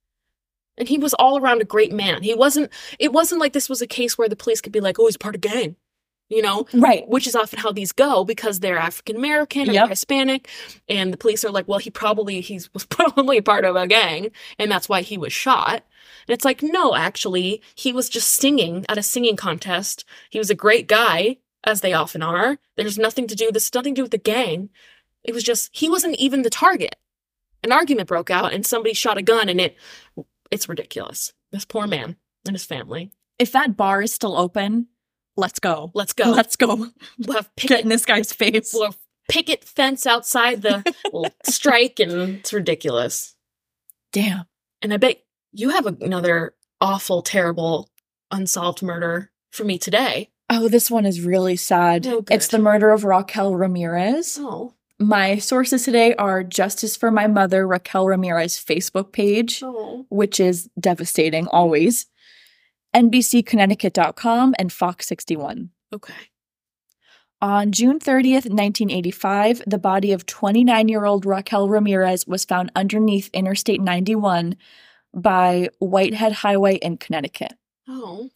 And 0.76 0.88
he 0.88 0.98
was 0.98 1.14
all 1.14 1.38
around 1.38 1.60
a 1.60 1.64
great 1.64 1.92
man. 1.92 2.22
He 2.22 2.34
wasn't, 2.34 2.70
it 2.98 3.12
wasn't 3.12 3.40
like 3.40 3.52
this 3.52 3.68
was 3.68 3.82
a 3.82 3.86
case 3.86 4.16
where 4.16 4.28
the 4.28 4.36
police 4.36 4.60
could 4.60 4.72
be 4.72 4.80
like, 4.80 4.98
oh, 4.98 5.06
he's 5.06 5.16
part 5.16 5.34
of 5.34 5.40
gang, 5.40 5.74
you 6.28 6.42
know? 6.42 6.66
Right. 6.74 7.08
Which 7.08 7.26
is 7.26 7.34
often 7.34 7.58
how 7.58 7.72
these 7.72 7.92
go 7.92 8.24
because 8.24 8.60
they're 8.60 8.78
African 8.78 9.16
American 9.16 9.68
or 9.70 9.72
Yep. 9.72 9.88
Hispanic. 9.88 10.48
And 10.88 11.12
the 11.12 11.16
police 11.16 11.44
are 11.44 11.50
like, 11.50 11.68
well, 11.68 11.78
he 11.78 11.90
probably, 11.90 12.40
he 12.40 12.60
was 12.72 12.84
probably 12.90 13.40
part 13.40 13.64
of 13.64 13.76
a 13.76 13.86
gang. 13.86 14.30
And 14.58 14.70
that's 14.70 14.88
why 14.88 15.02
he 15.02 15.18
was 15.18 15.32
shot. 15.32 15.84
And 16.26 16.34
it's 16.34 16.44
like, 16.44 16.62
no, 16.62 16.94
actually, 16.94 17.62
he 17.74 17.92
was 17.92 18.08
just 18.08 18.28
singing 18.34 18.84
at 18.88 18.98
a 18.98 19.02
singing 19.02 19.36
contest. 19.36 20.04
He 20.30 20.38
was 20.38 20.50
a 20.50 20.54
great 20.54 20.86
guy, 20.86 21.38
as 21.64 21.80
they 21.80 21.92
often 21.92 22.22
are. 22.22 22.58
There's 22.76 22.98
nothing 22.98 23.26
to 23.26 23.34
do, 23.34 23.50
this 23.50 23.74
nothing 23.74 23.94
to 23.94 23.98
do 24.00 24.02
with 24.02 24.10
the 24.12 24.18
gang. 24.18 24.70
It 25.24 25.34
was 25.34 25.42
just, 25.42 25.70
he 25.72 25.88
wasn't 25.88 26.16
even 26.16 26.42
the 26.42 26.50
target. 26.50 26.96
An 27.64 27.72
argument 27.72 28.08
broke 28.08 28.30
out 28.30 28.52
and 28.52 28.64
somebody 28.64 28.94
shot 28.94 29.18
a 29.18 29.22
gun 29.22 29.48
and 29.48 29.60
it, 29.60 29.76
it's 30.50 30.68
ridiculous. 30.68 31.32
This 31.50 31.64
poor 31.64 31.86
man 31.86 32.16
and 32.46 32.54
his 32.54 32.64
family. 32.64 33.10
If 33.38 33.52
that 33.52 33.76
bar 33.76 34.00
is 34.02 34.12
still 34.14 34.36
open, 34.36 34.86
let's 35.38 35.58
go. 35.60 35.90
Let's 35.94 36.12
go. 36.12 36.30
Let's 36.30 36.56
go. 36.56 36.74
we'll 36.76 37.36
have 37.36 37.50
Get 37.56 37.56
picket, 37.56 37.80
in 37.80 37.88
this 37.88 38.04
guy's 38.04 38.32
face. 38.32 38.72
we'll 38.74 38.86
have 38.86 38.98
picket 39.28 39.64
fence 39.64 40.06
outside 40.06 40.62
the 40.62 40.82
strike 41.44 42.00
and 42.00 42.12
it's 42.38 42.52
ridiculous. 42.52 43.34
Damn. 44.12 44.44
And 44.82 44.92
I 44.92 44.96
bet 44.96 45.22
you 45.52 45.70
have 45.70 45.86
another 45.86 46.54
awful, 46.80 47.22
terrible, 47.22 47.90
unsolved 48.30 48.82
murder 48.82 49.30
for 49.50 49.64
me 49.64 49.78
today. 49.78 50.30
Oh, 50.50 50.68
this 50.68 50.90
one 50.90 51.04
is 51.06 51.20
really 51.20 51.56
sad. 51.56 52.06
Oh, 52.06 52.22
good. 52.22 52.34
it's 52.34 52.48
the 52.48 52.58
murder 52.58 52.90
of 52.90 53.04
Raquel 53.04 53.54
Ramirez. 53.54 54.38
Oh, 54.40 54.74
My 54.98 55.36
sources 55.38 55.84
today 55.84 56.14
are 56.14 56.42
Justice 56.42 56.96
for 56.96 57.10
My 57.10 57.26
Mother, 57.26 57.66
Raquel 57.66 58.06
Ramirez 58.06 58.54
Facebook 58.54 59.12
page, 59.12 59.62
oh. 59.62 60.06
which 60.08 60.40
is 60.40 60.70
devastating 60.80 61.46
always, 61.48 62.06
NBCConnecticut.com, 62.94 64.54
and 64.58 64.72
Fox 64.72 65.06
61. 65.06 65.70
Okay. 65.92 66.14
On 67.40 67.70
June 67.70 68.00
30th, 68.00 68.50
1985, 68.50 69.62
the 69.66 69.78
body 69.78 70.12
of 70.12 70.26
29 70.26 70.88
year 70.88 71.04
old 71.04 71.24
Raquel 71.24 71.68
Ramirez 71.68 72.26
was 72.26 72.44
found 72.44 72.72
underneath 72.74 73.30
Interstate 73.32 73.80
91 73.80 74.56
by 75.14 75.68
Whitehead 75.78 76.32
Highway 76.32 76.76
in 76.76 76.96
Connecticut. 76.96 77.52
Oh. 77.88 78.30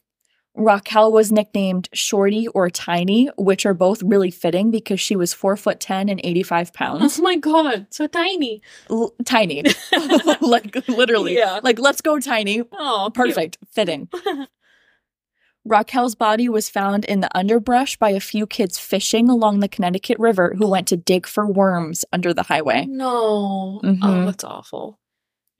Raquel 0.54 1.10
was 1.10 1.32
nicknamed 1.32 1.88
Shorty 1.94 2.46
or 2.48 2.68
Tiny, 2.68 3.30
which 3.38 3.64
are 3.64 3.72
both 3.72 4.02
really 4.02 4.30
fitting 4.30 4.70
because 4.70 5.00
she 5.00 5.16
was 5.16 5.32
4 5.32 5.56
foot 5.56 5.80
10 5.80 6.10
and 6.10 6.20
85 6.22 6.74
pounds. 6.74 7.18
Oh 7.18 7.22
my 7.22 7.36
god, 7.36 7.86
so 7.90 8.06
tiny. 8.06 8.60
L- 8.90 9.14
tiny. 9.24 9.62
like 10.42 10.86
literally. 10.88 11.36
Yeah. 11.36 11.60
Like, 11.62 11.78
let's 11.78 12.02
go, 12.02 12.20
Tiny. 12.20 12.62
Oh, 12.72 13.10
cute. 13.14 13.28
Perfect. 13.28 13.58
Fitting. 13.70 14.08
Raquel's 15.64 16.16
body 16.16 16.48
was 16.48 16.68
found 16.68 17.04
in 17.04 17.20
the 17.20 17.34
underbrush 17.36 17.96
by 17.96 18.10
a 18.10 18.18
few 18.20 18.46
kids 18.46 18.78
fishing 18.78 19.28
along 19.30 19.60
the 19.60 19.68
Connecticut 19.68 20.18
River 20.18 20.54
who 20.58 20.66
went 20.68 20.88
to 20.88 20.96
dig 20.96 21.24
for 21.26 21.46
worms 21.46 22.04
under 22.12 22.34
the 22.34 22.42
highway. 22.42 22.84
No. 22.86 23.80
Oh, 23.80 23.80
Mhm. 23.84 24.26
that's 24.26 24.42
awful. 24.44 24.98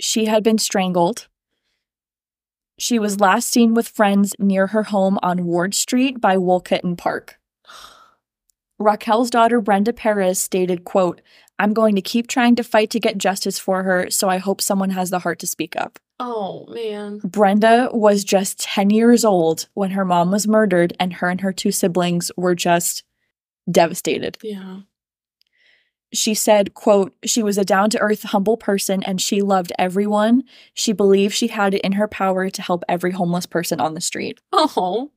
She 0.01 0.25
had 0.25 0.43
been 0.43 0.59
strangled. 0.59 1.29
She 2.83 2.99
was 2.99 3.21
last 3.21 3.49
seen 3.49 3.75
with 3.75 3.87
friends 3.87 4.35
near 4.41 4.67
her 4.67 4.83
home 4.83 5.17
on 5.23 5.45
Ward 5.45 5.73
Street 5.73 6.21
by 6.21 6.37
Wolcotton 6.37 6.99
Park. 6.99 7.39
Raquel's 8.77 9.31
daughter 9.31 9.61
Brenda 9.61 9.93
Perez 9.93 10.41
stated, 10.41 10.83
quote, 10.83 11.21
I'm 11.61 11.75
going 11.75 11.95
to 11.95 12.03
keep 12.03 12.27
trying 12.27 12.57
to 12.57 12.65
fight 12.65 12.91
to 12.91 12.99
get 12.99 13.19
justice 13.19 13.57
for 13.57 13.85
her, 13.85 14.11
so 14.11 14.29
I 14.29 14.39
hope 14.39 14.61
someone 14.61 14.91
has 14.91 15.11
the 15.11 15.21
heart 15.21 15.39
to 15.39 15.47
speak 15.47 15.77
up. 15.77 16.01
Oh 16.19 16.67
man. 16.71 17.21
Brenda 17.23 17.89
was 17.93 18.25
just 18.25 18.59
10 18.59 18.91
years 18.91 19.25
old 19.25 19.69
when 19.75 19.93
her 19.93 20.05
mom 20.05 20.33
was 20.33 20.49
murdered, 20.49 20.93
and 20.99 21.13
her 21.13 21.29
and 21.29 21.41
her 21.41 21.53
two 21.53 21.71
siblings 21.71 22.33
were 22.37 22.57
just 22.57 23.05
devastated. 23.71 24.39
Yeah. 24.43 24.81
She 26.13 26.35
said, 26.35 26.75
quote, 26.75 27.15
she 27.25 27.43
was 27.43 27.57
a 27.57 27.65
down-to-earth, 27.65 28.25
humble 28.25 28.57
person 28.57 29.03
and 29.03 29.21
she 29.21 29.41
loved 29.41 29.73
everyone. 29.79 30.45
She 30.75 30.93
believed 30.93 31.35
she 31.35 31.49
had 31.49 31.75
it 31.75 31.81
in 31.81 31.93
her 31.93 32.09
power 32.09 32.51
to 32.51 32.63
help 32.63 32.85
every 32.89 33.13
homeless 33.13 33.47
person 33.47 33.81
on 33.81 33.95
the 33.95 34.01
street. 34.01 34.41
Oh. 34.53 35.11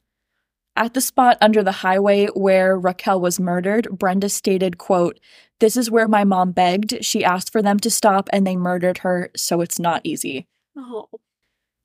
At 0.78 0.94
the 0.94 1.02
spot 1.02 1.38
under 1.42 1.64
the 1.64 1.72
highway 1.72 2.28
where 2.28 2.78
Raquel 2.78 3.22
was 3.22 3.40
murdered, 3.40 3.88
Brenda 3.92 4.30
stated, 4.30 4.78
quote, 4.78 5.20
This 5.60 5.78
is 5.78 5.92
where 5.92 6.08
my 6.08 6.24
mom 6.24 6.52
begged. 6.52 7.04
She 7.04 7.24
asked 7.24 7.52
for 7.52 7.62
them 7.62 7.80
to 7.80 7.90
stop 7.90 8.30
and 8.34 8.46
they 8.46 8.56
murdered 8.56 9.00
her, 9.00 9.32
so 9.36 9.62
it's 9.62 9.80
not 9.80 10.02
easy. 10.04 10.48
Oh. 10.78 11.10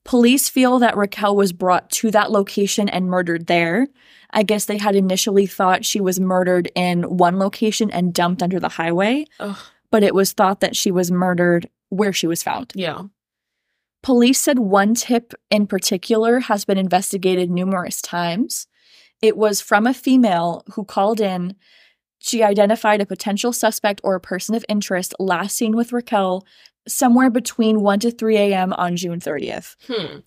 Police 0.03 0.49
feel 0.49 0.79
that 0.79 0.97
Raquel 0.97 1.35
was 1.35 1.53
brought 1.53 1.89
to 1.91 2.11
that 2.11 2.31
location 2.31 2.89
and 2.89 3.07
murdered 3.07 3.47
there. 3.47 3.87
I 4.31 4.43
guess 4.43 4.65
they 4.65 4.77
had 4.77 4.95
initially 4.95 5.45
thought 5.45 5.85
she 5.85 6.01
was 6.01 6.19
murdered 6.19 6.71
in 6.73 7.03
one 7.03 7.37
location 7.37 7.91
and 7.91 8.13
dumped 8.13 8.41
under 8.41 8.59
the 8.59 8.69
highway, 8.69 9.25
Ugh. 9.39 9.57
but 9.91 10.03
it 10.03 10.15
was 10.15 10.31
thought 10.31 10.61
that 10.61 10.75
she 10.75 10.89
was 10.89 11.11
murdered 11.11 11.69
where 11.89 12.13
she 12.13 12.27
was 12.27 12.41
found. 12.41 12.71
Yeah. 12.75 13.03
Police 14.01 14.39
said 14.39 14.57
one 14.57 14.95
tip 14.95 15.33
in 15.51 15.67
particular 15.67 16.39
has 16.39 16.65
been 16.65 16.77
investigated 16.77 17.51
numerous 17.51 18.01
times. 18.01 18.67
It 19.21 19.37
was 19.37 19.61
from 19.61 19.85
a 19.85 19.93
female 19.93 20.63
who 20.73 20.83
called 20.83 21.21
in. 21.21 21.55
She 22.17 22.41
identified 22.41 23.01
a 23.01 23.05
potential 23.05 23.53
suspect 23.53 24.01
or 24.03 24.15
a 24.15 24.19
person 24.21 24.55
of 24.55 24.65
interest 24.67 25.13
last 25.19 25.55
seen 25.55 25.75
with 25.75 25.93
Raquel 25.93 26.45
somewhere 26.87 27.29
between 27.29 27.81
1 27.81 27.99
to 27.99 28.11
3 28.11 28.37
a.m. 28.37 28.73
on 28.73 28.95
June 28.95 29.19
30th. 29.19 29.75
Hmm. 29.87 30.19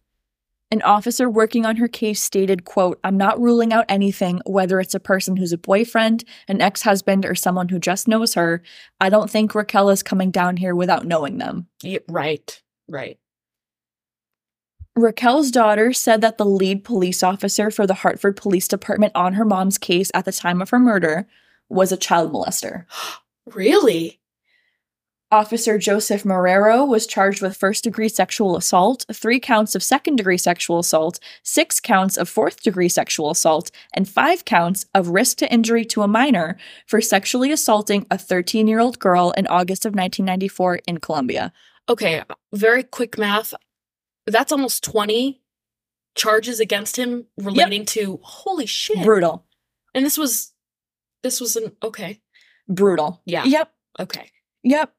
An 0.71 0.83
officer 0.83 1.31
working 1.31 1.67
on 1.67 1.77
her 1.77 1.87
case 1.87 2.21
stated, 2.21 2.65
quote, 2.65 2.99
I'm 3.05 3.17
not 3.17 3.41
ruling 3.41 3.73
out 3.73 3.85
anything, 3.89 4.41
whether 4.45 4.81
it's 4.81 4.95
a 4.95 5.01
person 5.01 5.37
who's 5.37 5.53
a 5.53 5.59
boyfriend, 5.59 6.25
an 6.49 6.61
ex-husband, 6.61 7.25
or 7.25 7.35
someone 7.35 7.69
who 7.69 7.79
just 7.79 8.09
knows 8.09 8.35
her. 8.35 8.63
I 9.01 9.09
don't 9.09 9.31
think 9.31 9.55
Raquel 9.55 9.91
is 9.91 10.03
coming 10.03 10.31
down 10.31 10.57
here 10.57 10.75
without 10.75 11.07
knowing 11.07 11.39
them. 11.39 11.69
Yeah, 11.83 12.01
right. 12.09 12.61
Right. 12.89 13.19
Raquel's 14.97 15.51
daughter 15.51 15.93
said 15.93 16.21
that 16.21 16.39
the 16.39 16.47
lead 16.47 16.85
police 16.85 17.23
officer 17.23 17.71
for 17.71 17.87
the 17.87 17.95
Hartford 17.95 18.37
Police 18.37 18.69
Department 18.69 19.13
on 19.15 19.35
her 19.35 19.45
mom's 19.45 19.79
case 19.79 20.11
at 20.15 20.25
the 20.25 20.33
time 20.33 20.63
of 20.63 20.71
her 20.71 20.79
murder 20.79 21.29
was 21.69 21.93
a 21.93 21.97
child 21.97 22.33
molester. 22.33 22.87
Really? 23.53 24.23
Officer 25.31 25.78
Joseph 25.78 26.23
Marrero 26.23 26.87
was 26.87 27.07
charged 27.07 27.43
with 27.43 27.57
first 27.57 27.83
degree 27.83 28.09
sexual 28.09 28.57
assault, 28.57 29.04
three 29.12 29.40
counts 29.40 29.75
of 29.75 29.83
second 29.83 30.16
degree 30.16 30.38
sexual 30.38 30.78
assault, 30.78 31.19
six 31.43 31.81
counts 31.81 32.16
of 32.16 32.28
fourth 32.28 32.62
degree 32.62 32.88
sexual 32.88 33.31
assault, 33.31 33.71
and 33.95 34.09
five 34.09 34.45
counts 34.45 34.87
of 34.95 35.09
risk 35.09 35.38
to 35.38 35.52
injury 35.52 35.85
to 35.87 36.02
a 36.02 36.09
minor 36.09 36.57
for 36.87 37.00
sexually 37.00 37.50
assaulting 37.50 38.07
a 38.11 38.19
13 38.19 38.69
year 38.69 38.78
old 38.78 38.99
girl 39.00 39.33
in 39.37 39.47
August 39.49 39.85
of 39.85 39.90
1994 39.95 40.81
in 40.87 40.99
Colombia. 40.99 41.52
Okay, 41.88 42.23
very 42.52 42.83
quick 42.85 43.19
math. 43.19 43.54
That's 44.26 44.52
almost 44.52 44.85
20 44.85 45.43
charges 46.14 46.61
against 46.61 46.97
him 46.97 47.26
relating 47.37 47.85
to 47.87 48.21
holy 48.23 48.66
shit. 48.66 49.04
Brutal. 49.04 49.45
and 49.95 50.04
this 50.04 50.16
was 50.16 50.52
this 51.25 51.40
was 51.40 51.57
an 51.57 51.73
okay. 51.83 52.21
Brutal. 52.69 53.21
Yeah. 53.25 53.45
Yep. 53.45 53.73
Okay. 53.99 54.31
Yep. 54.62 54.93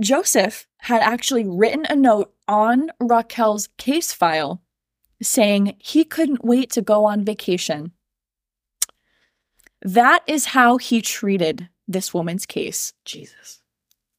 Joseph 0.00 0.66
had 0.78 1.02
actually 1.02 1.44
written 1.46 1.86
a 1.88 1.96
note 1.96 2.32
on 2.48 2.90
Raquel's 3.00 3.68
case 3.78 4.12
file 4.12 4.62
saying 5.22 5.76
he 5.78 6.04
couldn't 6.04 6.44
wait 6.44 6.70
to 6.70 6.82
go 6.82 7.04
on 7.04 7.24
vacation. 7.24 7.92
That 9.82 10.22
is 10.26 10.46
how 10.46 10.78
he 10.78 11.00
treated 11.02 11.68
this 11.88 12.14
woman's 12.14 12.46
case. 12.46 12.92
Jesus. 13.04 13.62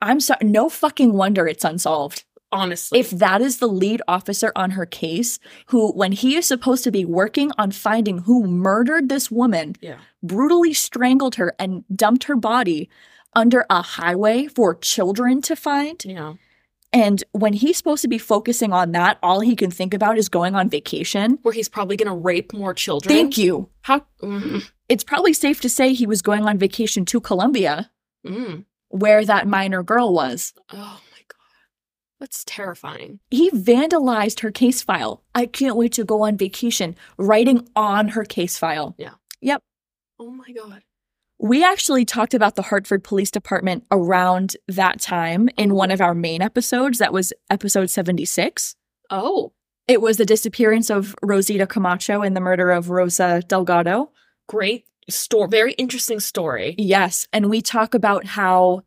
I'm 0.01 0.19
sorry, 0.19 0.45
no 0.45 0.69
fucking 0.69 1.13
wonder 1.13 1.47
it's 1.47 1.63
unsolved. 1.63 2.25
Honestly. 2.51 2.99
If 2.99 3.09
that 3.09 3.41
is 3.41 3.57
the 3.57 3.67
lead 3.67 4.01
officer 4.07 4.51
on 4.55 4.71
her 4.71 4.85
case, 4.85 5.39
who, 5.67 5.91
when 5.93 6.11
he 6.11 6.35
is 6.35 6.47
supposed 6.47 6.83
to 6.83 6.91
be 6.91 7.03
working 7.03 7.51
on 7.57 7.71
finding 7.71 8.19
who 8.19 8.45
murdered 8.45 9.09
this 9.09 9.31
woman, 9.31 9.75
yeah. 9.81 9.97
brutally 10.21 10.73
strangled 10.73 11.35
her 11.35 11.55
and 11.57 11.83
dumped 11.95 12.25
her 12.25 12.35
body 12.35 12.89
under 13.35 13.65
a 13.69 13.81
highway 13.81 14.47
for 14.47 14.75
children 14.75 15.41
to 15.43 15.55
find, 15.55 16.03
Yeah. 16.05 16.33
and 16.91 17.23
when 17.31 17.53
he's 17.53 17.77
supposed 17.77 18.01
to 18.03 18.07
be 18.07 18.17
focusing 18.17 18.71
on 18.73 18.91
that, 18.91 19.17
all 19.23 19.39
he 19.39 19.55
can 19.55 19.71
think 19.71 19.93
about 19.93 20.17
is 20.17 20.29
going 20.29 20.55
on 20.55 20.69
vacation. 20.69 21.39
Where 21.41 21.53
he's 21.53 21.69
probably 21.69 21.97
going 21.97 22.09
to 22.09 22.15
rape 22.15 22.53
more 22.53 22.73
children. 22.73 23.13
Thank 23.13 23.37
you. 23.37 23.69
How 23.81 24.05
mm, 24.21 24.63
It's 24.89 25.03
probably 25.03 25.33
safe 25.33 25.61
to 25.61 25.69
say 25.69 25.93
he 25.93 26.05
was 26.05 26.21
going 26.21 26.43
on 26.45 26.57
vacation 26.57 27.05
to 27.05 27.19
Colombia, 27.19 27.89
mm. 28.25 28.65
where 28.89 29.25
that 29.25 29.47
minor 29.47 29.81
girl 29.83 30.13
was. 30.13 30.53
Oh 30.71 30.75
my 31.11 31.21
god. 31.27 31.39
That's 32.19 32.43
terrifying. 32.45 33.19
He 33.31 33.49
vandalized 33.51 34.41
her 34.41 34.51
case 34.51 34.81
file. 34.81 35.23
I 35.33 35.45
can't 35.45 35.75
wait 35.75 35.93
to 35.93 36.03
go 36.05 36.21
on 36.23 36.37
vacation, 36.37 36.95
writing 37.17 37.67
on 37.75 38.09
her 38.09 38.23
case 38.23 38.57
file. 38.57 38.95
Yeah. 38.97 39.15
Yep. 39.41 39.61
Oh 40.19 40.29
my 40.29 40.51
god. 40.51 40.83
We 41.43 41.61
actually 41.63 42.05
talked 42.05 42.33
about 42.33 42.55
the 42.55 42.61
Hartford 42.61 43.03
Police 43.03 43.29
Department 43.29 43.83
around 43.91 44.55
that 44.69 45.01
time 45.01 45.49
in 45.57 45.75
one 45.75 45.91
of 45.91 45.99
our 45.99 46.15
main 46.15 46.41
episodes. 46.41 46.99
That 46.99 47.11
was 47.11 47.33
episode 47.49 47.89
76. 47.89 48.77
Oh, 49.09 49.51
It 49.85 50.01
was 50.01 50.15
the 50.15 50.25
disappearance 50.25 50.89
of 50.89 51.13
Rosita 51.21 51.67
Camacho 51.67 52.21
and 52.21 52.33
the 52.33 52.39
murder 52.39 52.71
of 52.71 52.89
Rosa 52.89 53.41
Delgado. 53.45 54.11
great 54.47 54.85
story. 55.09 55.49
Very 55.49 55.73
interesting 55.73 56.21
story. 56.21 56.75
Yes. 56.77 57.27
And 57.33 57.49
we 57.49 57.61
talk 57.61 57.93
about 57.93 58.25
how 58.25 58.83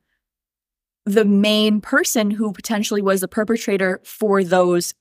the 1.04 1.26
main 1.26 1.82
person 1.82 2.30
who 2.30 2.52
potentially 2.52 3.02
was 3.02 3.20
the 3.20 3.28
perpetrator 3.28 4.00
for 4.02 4.42
those 4.42 4.94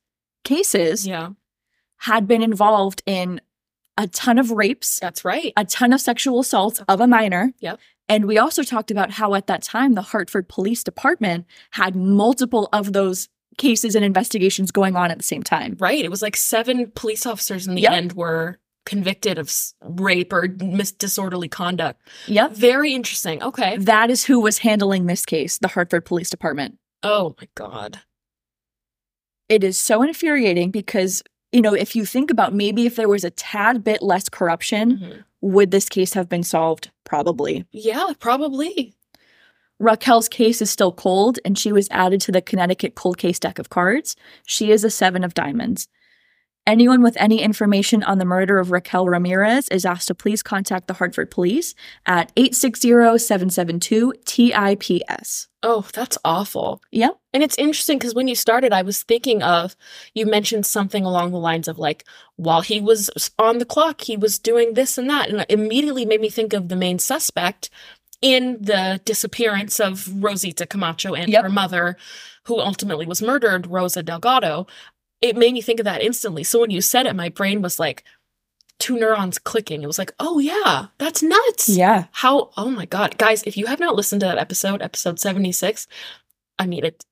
cases 0.43 1.07
Yeah, 1.07 1.29
had 1.99 2.27
been 2.27 2.43
involved 2.43 3.01
in 3.05 3.39
a 3.97 4.07
ton 4.07 4.37
of 4.37 4.51
rapes, 4.51 4.99
that's 4.99 5.23
right. 5.23 5.53
a 5.55 5.65
ton 5.65 5.93
of 5.93 6.01
sexual 6.01 6.39
assaults 6.41 6.81
of 6.87 6.99
a 7.01 7.07
minor. 7.07 7.53
Yep. 7.59 7.79
And 8.07 8.25
we 8.25 8.37
also 8.37 8.61
talked 8.63 8.91
about 8.91 9.11
how 9.11 9.33
at 9.35 9.47
that 9.47 9.63
time 9.63 9.93
the 9.93 10.01
Hartford 10.01 10.47
Police 10.47 10.83
Department 10.83 11.45
had 11.71 11.95
multiple 11.95 12.69
of 12.71 12.93
those 12.93 13.29
cases 13.57 13.95
and 13.95 14.03
investigations 14.05 14.69
going 14.71 14.95
on 14.95 15.11
at 15.11 15.17
the 15.17 15.23
same 15.23 15.41
time. 15.41 15.75
Right. 15.79 16.03
It 16.03 16.11
was 16.11 16.21
like 16.21 16.35
seven 16.35 16.91
police 16.93 17.25
officers 17.25 17.65
in 17.67 17.75
the 17.75 17.81
Yep. 17.81 17.91
end 17.93 18.13
were 18.13 18.59
convicted 18.85 19.39
of 19.39 19.51
rape 19.81 20.31
or 20.31 20.47
mis- 20.61 20.91
disorderly 20.91 21.47
conduct. 21.47 21.99
Yep. 22.27 22.51
Very 22.51 22.93
interesting. 22.93 23.41
Okay. 23.41 23.77
That 23.77 24.11
is 24.11 24.25
who 24.25 24.39
was 24.39 24.59
handling 24.59 25.07
this 25.07 25.25
case, 25.25 25.57
the 25.57 25.69
Hartford 25.69 26.05
Police 26.05 26.29
Department. 26.29 26.77
Oh 27.01 27.33
my 27.41 27.47
God. 27.55 28.01
It 29.49 29.63
is 29.63 29.77
so 29.77 30.01
infuriating 30.03 30.69
because, 30.71 31.23
you 31.55 31.61
know, 31.61 31.73
if 31.73 31.95
you 31.95 32.05
think 32.05 32.29
about 32.29 32.53
maybe 32.53 32.85
if 32.85 32.95
there 32.97 33.07
was 33.07 33.23
a 33.23 33.29
tad 33.31 33.83
bit 33.83 34.01
less 34.01 34.27
corruption, 34.29 34.97
Mhm. 34.97 35.23
would 35.41 35.71
this 35.71 35.87
case 35.89 36.13
have 36.13 36.27
been 36.27 36.43
solved? 36.43 36.91
Probably. 37.05 37.65
Yeah, 37.71 38.07
probably. 38.19 38.93
Raquel's 39.79 40.29
case 40.29 40.61
is 40.61 40.69
still 40.69 40.91
cold, 40.91 41.39
and 41.45 41.57
she 41.57 41.71
was 41.71 41.87
added 41.91 42.21
to 42.21 42.31
the 42.31 42.41
Connecticut 42.41 42.95
cold 42.95 43.17
case 43.17 43.39
deck 43.39 43.59
of 43.59 43.69
cards. 43.69 44.15
She 44.45 44.71
is 44.71 44.83
a 44.83 44.89
seven 44.89 45.23
of 45.23 45.33
diamonds. 45.33 45.87
Anyone 46.67 47.03
with 47.03 47.15
any 47.19 47.41
information 47.41 48.01
on 48.03 48.17
the 48.17 48.25
murder 48.25 48.57
of 48.57 48.71
Raquel 48.71 49.07
Ramirez 49.07 49.67
is 49.69 49.85
asked 49.85 50.07
to 50.07 50.15
please 50.15 50.41
contact 50.41 50.87
the 50.87 50.95
Hartford 50.95 51.29
Police 51.29 51.75
at 52.07 52.31
860 52.35 53.19
772 53.19 54.13
TIPS. 54.25 55.47
Oh, 55.61 55.85
that's 55.93 56.17
awful. 56.25 56.81
Yep. 56.91 57.19
And 57.33 57.43
it's 57.43 57.57
interesting 57.57 57.99
because 57.99 58.15
when 58.15 58.27
you 58.27 58.33
started, 58.35 58.73
I 58.73 58.81
was 58.81 59.03
thinking 59.03 59.43
of 59.43 59.75
you 60.15 60.25
mentioned 60.25 60.65
something 60.65 61.05
along 61.05 61.31
the 61.31 61.37
lines 61.37 61.67
of 61.67 61.77
like, 61.77 62.03
while 62.35 62.61
he 62.61 62.81
was 62.81 63.11
on 63.37 63.59
the 63.59 63.65
clock, 63.65 64.01
he 64.01 64.17
was 64.17 64.39
doing 64.39 64.73
this 64.73 64.97
and 64.97 65.09
that. 65.09 65.29
And 65.29 65.41
it 65.41 65.49
immediately 65.49 66.05
made 66.05 66.21
me 66.21 66.29
think 66.29 66.53
of 66.53 66.69
the 66.69 66.75
main 66.75 66.97
suspect 66.97 67.69
in 68.21 68.57
the 68.61 69.01
disappearance 69.05 69.79
of 69.79 70.23
Rosita 70.23 70.65
Camacho 70.65 71.13
and 71.13 71.31
Yep. 71.31 71.43
her 71.43 71.49
mother, 71.49 71.97
who 72.45 72.59
ultimately 72.59 73.05
was 73.05 73.21
murdered, 73.21 73.67
Rosa 73.67 74.01
Delgado. 74.01 74.65
It 75.29 75.37
made 75.37 75.53
me 75.53 75.61
think 75.61 75.79
of 75.79 75.85
that 75.85 76.01
instantly. 76.01 76.43
So 76.43 76.59
when 76.59 76.71
you 76.71 76.81
said 76.81 77.05
it, 77.05 77.15
my 77.15 77.29
brain 77.29 77.61
was 77.61 77.79
like, 77.79 78.03
two 78.79 78.99
neurons 78.99 79.39
clicking. 79.39 79.81
It 79.81 79.87
was 79.87 79.97
like, 79.97 80.13
oh 80.19 80.39
yeah, 80.39 80.87
that's 80.97 81.23
nuts. 81.23 81.69
Yeah. 81.69 82.05
How, 82.11 82.51
oh 82.57 82.69
my 82.69 82.85
God. 82.85 83.17
Guys, 83.17 83.43
if 83.43 83.57
you 83.57 83.67
have 83.67 83.79
not 83.79 83.95
listened 83.95 84.21
to 84.21 84.27
that 84.27 84.37
episode, 84.37 84.81
episode 84.81 85.19
76, 85.19 85.87
I 86.59 86.67
mean, 86.67 86.85
it, 86.85 87.05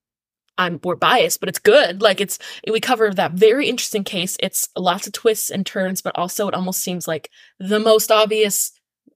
I'm, 0.58 0.80
we're 0.84 0.96
biased, 0.96 1.40
but 1.40 1.50
it's 1.50 1.60
good. 1.60 2.02
Like 2.02 2.22
it's, 2.22 2.38
we 2.70 2.80
cover 2.80 3.12
that 3.12 3.32
very 3.32 3.68
interesting 3.68 4.04
case. 4.04 4.38
It's 4.40 4.70
lots 4.78 5.08
of 5.08 5.14
twists 5.14 5.50
and 5.50 5.66
turns, 5.66 6.02
but 6.02 6.18
also 6.18 6.48
it 6.48 6.54
almost 6.54 6.82
seems 6.82 7.08
like 7.08 7.30
the 7.60 7.80
most 7.80 8.12
obvious 8.12 8.72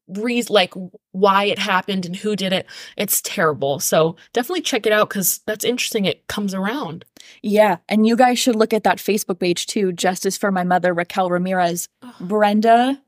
reason, 0.08 0.54
like 0.54 0.74
why 1.12 1.46
it 1.46 1.60
happened 1.60 2.06
and 2.06 2.16
who 2.16 2.36
did 2.36 2.54
it. 2.54 2.66
It's 2.96 3.22
terrible. 3.22 3.80
So 3.80 4.16
definitely 4.34 4.62
check 4.62 4.86
it 4.86 4.94
out 4.94 5.10
because 5.10 5.40
that's 5.46 5.66
interesting. 5.66 6.06
It 6.06 6.28
comes 6.28 6.54
around. 6.54 7.06
Yeah. 7.42 7.78
And 7.90 8.08
you 8.08 8.16
guys 8.16 8.40
should 8.40 8.56
look 8.56 8.74
at 8.74 8.84
that 8.84 8.98
Facebook 8.98 9.40
page 9.40 9.68
too, 9.68 9.92
Justice 9.92 10.38
for 10.38 10.52
My 10.52 10.64
Mother, 10.64 10.94
Raquel 10.94 11.30
Ramirez. 11.30 11.90
Oh, 12.02 12.16
Brenda, 12.20 13.02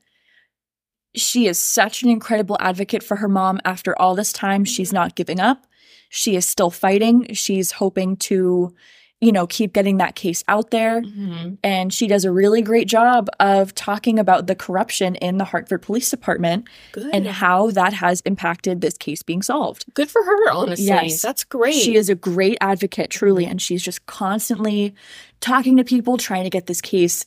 she 1.15 1.47
is 1.47 1.59
such 1.59 2.03
an 2.03 2.09
incredible 2.09 2.57
advocate 2.59 3.03
for 3.03 3.17
her 3.17 3.29
mom 3.29 3.59
after 3.65 3.99
all 3.99 4.15
this 4.15 4.33
time. 4.33 4.65
She's 4.65 4.89
mm-hmm. 4.89 4.95
not 4.95 5.15
giving 5.15 5.39
up. 5.39 5.65
She 6.09 6.35
is 6.35 6.45
still 6.45 6.71
fighting. 6.71 7.33
She's 7.33 7.73
hoping 7.73 8.17
to, 8.17 8.75
you 9.21 9.33
know, 9.33 9.45
keep 9.45 9.73
getting 9.73 9.97
that 9.97 10.15
case 10.15 10.45
out 10.47 10.71
there. 10.71 11.01
mhm. 11.01 11.57
And 11.61 11.93
she 11.93 12.07
does 12.07 12.23
a 12.23 12.31
really 12.31 12.61
great 12.61 12.87
job 12.87 13.27
of 13.41 13.75
talking 13.75 14.17
about 14.17 14.47
the 14.47 14.55
corruption 14.55 15.15
in 15.15 15.37
the 15.37 15.43
Hartford 15.43 15.81
Police 15.81 16.09
Department 16.09 16.65
Good. 16.93 17.13
and 17.13 17.27
how 17.27 17.69
that 17.71 17.91
has 17.91 18.21
impacted 18.21 18.79
this 18.79 18.97
case 18.97 19.21
being 19.21 19.41
solved. 19.41 19.85
good 19.93 20.09
for 20.09 20.23
her, 20.23 20.51
honestly. 20.51 20.85
Yes. 20.85 21.21
That's 21.21 21.43
great. 21.43 21.73
She 21.73 21.95
is 21.97 22.07
a 22.09 22.15
great 22.15 22.57
advocate, 22.61 23.09
truly, 23.09 23.45
and 23.45 23.61
she's 23.61 23.83
just 23.83 24.05
constantly 24.05 24.95
talking 25.41 25.75
to 25.77 25.83
people, 25.83 26.17
trying 26.17 26.43
to 26.45 26.49
get 26.49 26.67
this 26.67 26.79
case 26.81 27.25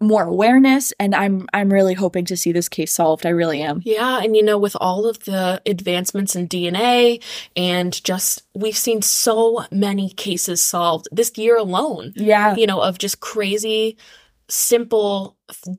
more 0.00 0.24
awareness. 0.24 0.92
And 0.98 1.14
I'm 1.14 1.46
I'm 1.52 1.72
really 1.72 1.94
hoping 1.94 2.24
to 2.26 2.36
see 2.36 2.52
this 2.52 2.68
case 2.68 2.92
solved. 2.92 3.26
I 3.26 3.30
really 3.30 3.60
am. 3.62 3.82
Yeah, 3.84 4.20
and 4.22 4.34
you 4.34 4.42
know, 4.42 4.58
with 4.58 4.76
all 4.80 5.06
of 5.06 5.20
the 5.24 5.60
advancements 5.66 6.34
in 6.34 6.48
DNA 6.48 7.22
and 7.54 8.02
just 8.04 8.42
we've 8.54 8.76
seen 8.76 9.02
so 9.02 9.64
many 9.70 10.10
cases 10.10 10.62
solved 10.62 11.08
this 11.12 11.32
year 11.36 11.56
alone, 11.56 12.12
Yeah. 12.16 12.56
you 12.56 12.66
know, 12.66 12.80
of 12.80 12.98
just 12.98 13.20
crazy 13.20 13.96
simple 14.48 15.36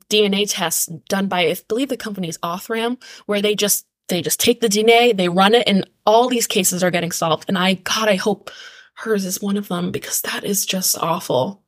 DNA 0.08 0.46
tests 0.48 0.86
done 1.08 1.26
by 1.28 1.40
I 1.40 1.56
believe 1.68 1.88
the 1.88 1.96
company 1.96 2.28
is 2.28 2.38
Othram, 2.38 3.02
where 3.26 3.42
they 3.42 3.54
just 3.54 3.86
they 4.08 4.22
just 4.22 4.40
take 4.40 4.60
the 4.60 4.68
DNA, 4.68 5.16
they 5.16 5.28
run 5.28 5.54
it, 5.54 5.66
and 5.66 5.88
all 6.06 6.28
these 6.28 6.46
cases 6.46 6.82
are 6.82 6.90
getting 6.90 7.12
solved. 7.12 7.46
And 7.48 7.58
I 7.58 7.74
God, 7.74 8.08
I 8.08 8.16
hope 8.16 8.50
hers 8.94 9.24
is 9.24 9.42
one 9.42 9.56
of 9.56 9.68
them 9.68 9.90
because 9.90 10.20
that 10.22 10.44
is 10.44 10.64
just 10.66 10.96
awful. 10.98 11.62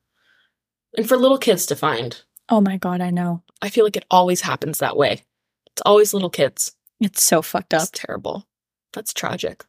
And 0.96 1.08
for 1.08 1.16
little 1.16 1.38
kids 1.38 1.66
to 1.66 1.76
find. 1.76 2.22
Oh 2.48 2.60
my 2.60 2.76
god, 2.76 3.00
I 3.00 3.10
know. 3.10 3.42
I 3.62 3.70
feel 3.70 3.84
like 3.84 3.96
it 3.96 4.04
always 4.10 4.42
happens 4.42 4.78
that 4.78 4.96
way. 4.96 5.22
It's 5.72 5.82
always 5.84 6.12
little 6.12 6.30
kids. 6.30 6.76
It's 7.00 7.22
so 7.22 7.42
fucked 7.42 7.74
up. 7.74 7.80
That's 7.80 7.90
terrible. 7.90 8.46
That's 8.92 9.12
tragic. 9.12 9.64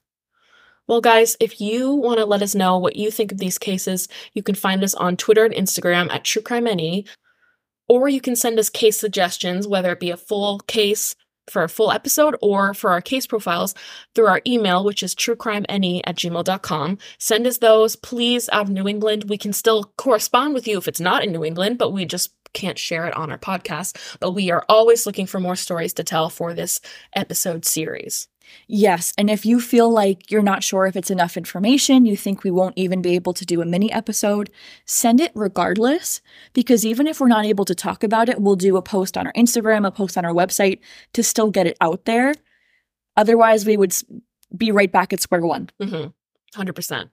Well, 0.87 1.01
guys, 1.01 1.35
if 1.39 1.59
you 1.59 1.93
want 1.93 2.19
to 2.19 2.25
let 2.25 2.43
us 2.43 2.53
know 2.53 2.77
what 2.77 2.95
you 2.95 3.09
think 3.09 3.31
of 3.31 3.39
these 3.39 3.57
cases, 3.57 4.07
you 4.33 4.43
can 4.43 4.53
find 4.53 4.83
us 4.83 4.93
on 4.93 5.17
Twitter 5.17 5.43
and 5.43 5.53
Instagram 5.53 6.11
at 6.11 6.23
True 6.23 6.43
Crime 6.43 6.65
TrueCrimeNE, 6.65 7.07
or 7.87 8.07
you 8.07 8.21
can 8.21 8.35
send 8.35 8.59
us 8.59 8.69
case 8.69 8.99
suggestions, 8.99 9.67
whether 9.67 9.91
it 9.91 9.99
be 9.99 10.11
a 10.11 10.17
full 10.17 10.59
case 10.59 11.15
for 11.49 11.63
a 11.63 11.69
full 11.69 11.91
episode 11.91 12.35
or 12.41 12.73
for 12.73 12.91
our 12.91 13.01
case 13.01 13.27
profiles 13.27 13.75
through 14.13 14.27
our 14.27 14.41
email, 14.47 14.83
which 14.83 15.03
is 15.03 15.15
truecrimene 15.15 16.01
at 16.05 16.15
gmail.com. 16.15 16.97
Send 17.17 17.47
us 17.47 17.57
those, 17.57 17.95
please, 17.95 18.49
out 18.49 18.63
of 18.63 18.69
New 18.69 18.87
England. 18.87 19.25
We 19.29 19.37
can 19.37 19.53
still 19.53 19.91
correspond 19.97 20.53
with 20.53 20.67
you 20.67 20.77
if 20.77 20.87
it's 20.87 20.99
not 20.99 21.23
in 21.23 21.31
New 21.31 21.43
England, 21.43 21.77
but 21.77 21.91
we 21.91 22.05
just 22.05 22.33
can't 22.53 22.79
share 22.79 23.05
it 23.05 23.15
on 23.15 23.31
our 23.31 23.37
podcast. 23.37 24.17
But 24.19 24.31
we 24.31 24.49
are 24.49 24.65
always 24.67 25.05
looking 25.05 25.27
for 25.27 25.39
more 25.39 25.55
stories 25.55 25.93
to 25.93 26.03
tell 26.03 26.29
for 26.29 26.53
this 26.53 26.79
episode 27.13 27.65
series. 27.65 28.27
Yes. 28.67 29.13
And 29.17 29.29
if 29.29 29.45
you 29.45 29.59
feel 29.59 29.89
like 29.89 30.31
you're 30.31 30.41
not 30.41 30.63
sure 30.63 30.85
if 30.85 30.95
it's 30.95 31.11
enough 31.11 31.37
information, 31.37 32.05
you 32.05 32.17
think 32.17 32.43
we 32.43 32.51
won't 32.51 32.77
even 32.77 33.01
be 33.01 33.15
able 33.15 33.33
to 33.33 33.45
do 33.45 33.61
a 33.61 33.65
mini 33.65 33.91
episode, 33.91 34.49
send 34.85 35.21
it 35.21 35.31
regardless. 35.35 36.21
Because 36.53 36.85
even 36.85 37.07
if 37.07 37.19
we're 37.19 37.27
not 37.27 37.45
able 37.45 37.65
to 37.65 37.75
talk 37.75 38.03
about 38.03 38.29
it, 38.29 38.41
we'll 38.41 38.55
do 38.55 38.77
a 38.77 38.81
post 38.81 39.17
on 39.17 39.27
our 39.27 39.33
Instagram, 39.33 39.85
a 39.85 39.91
post 39.91 40.17
on 40.17 40.25
our 40.25 40.33
website 40.33 40.79
to 41.13 41.23
still 41.23 41.51
get 41.51 41.67
it 41.67 41.77
out 41.81 42.05
there. 42.05 42.33
Otherwise, 43.17 43.65
we 43.65 43.77
would 43.77 43.93
be 44.55 44.71
right 44.71 44.91
back 44.91 45.13
at 45.13 45.21
square 45.21 45.41
one. 45.41 45.69
Mm-hmm. 45.81 46.61
100%. 46.61 47.09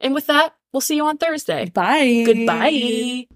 And 0.00 0.14
with 0.14 0.26
that, 0.26 0.54
we'll 0.72 0.80
see 0.80 0.96
you 0.96 1.06
on 1.06 1.18
Thursday. 1.18 1.70
Bye. 1.70 2.24
Goodbye. 2.26 3.26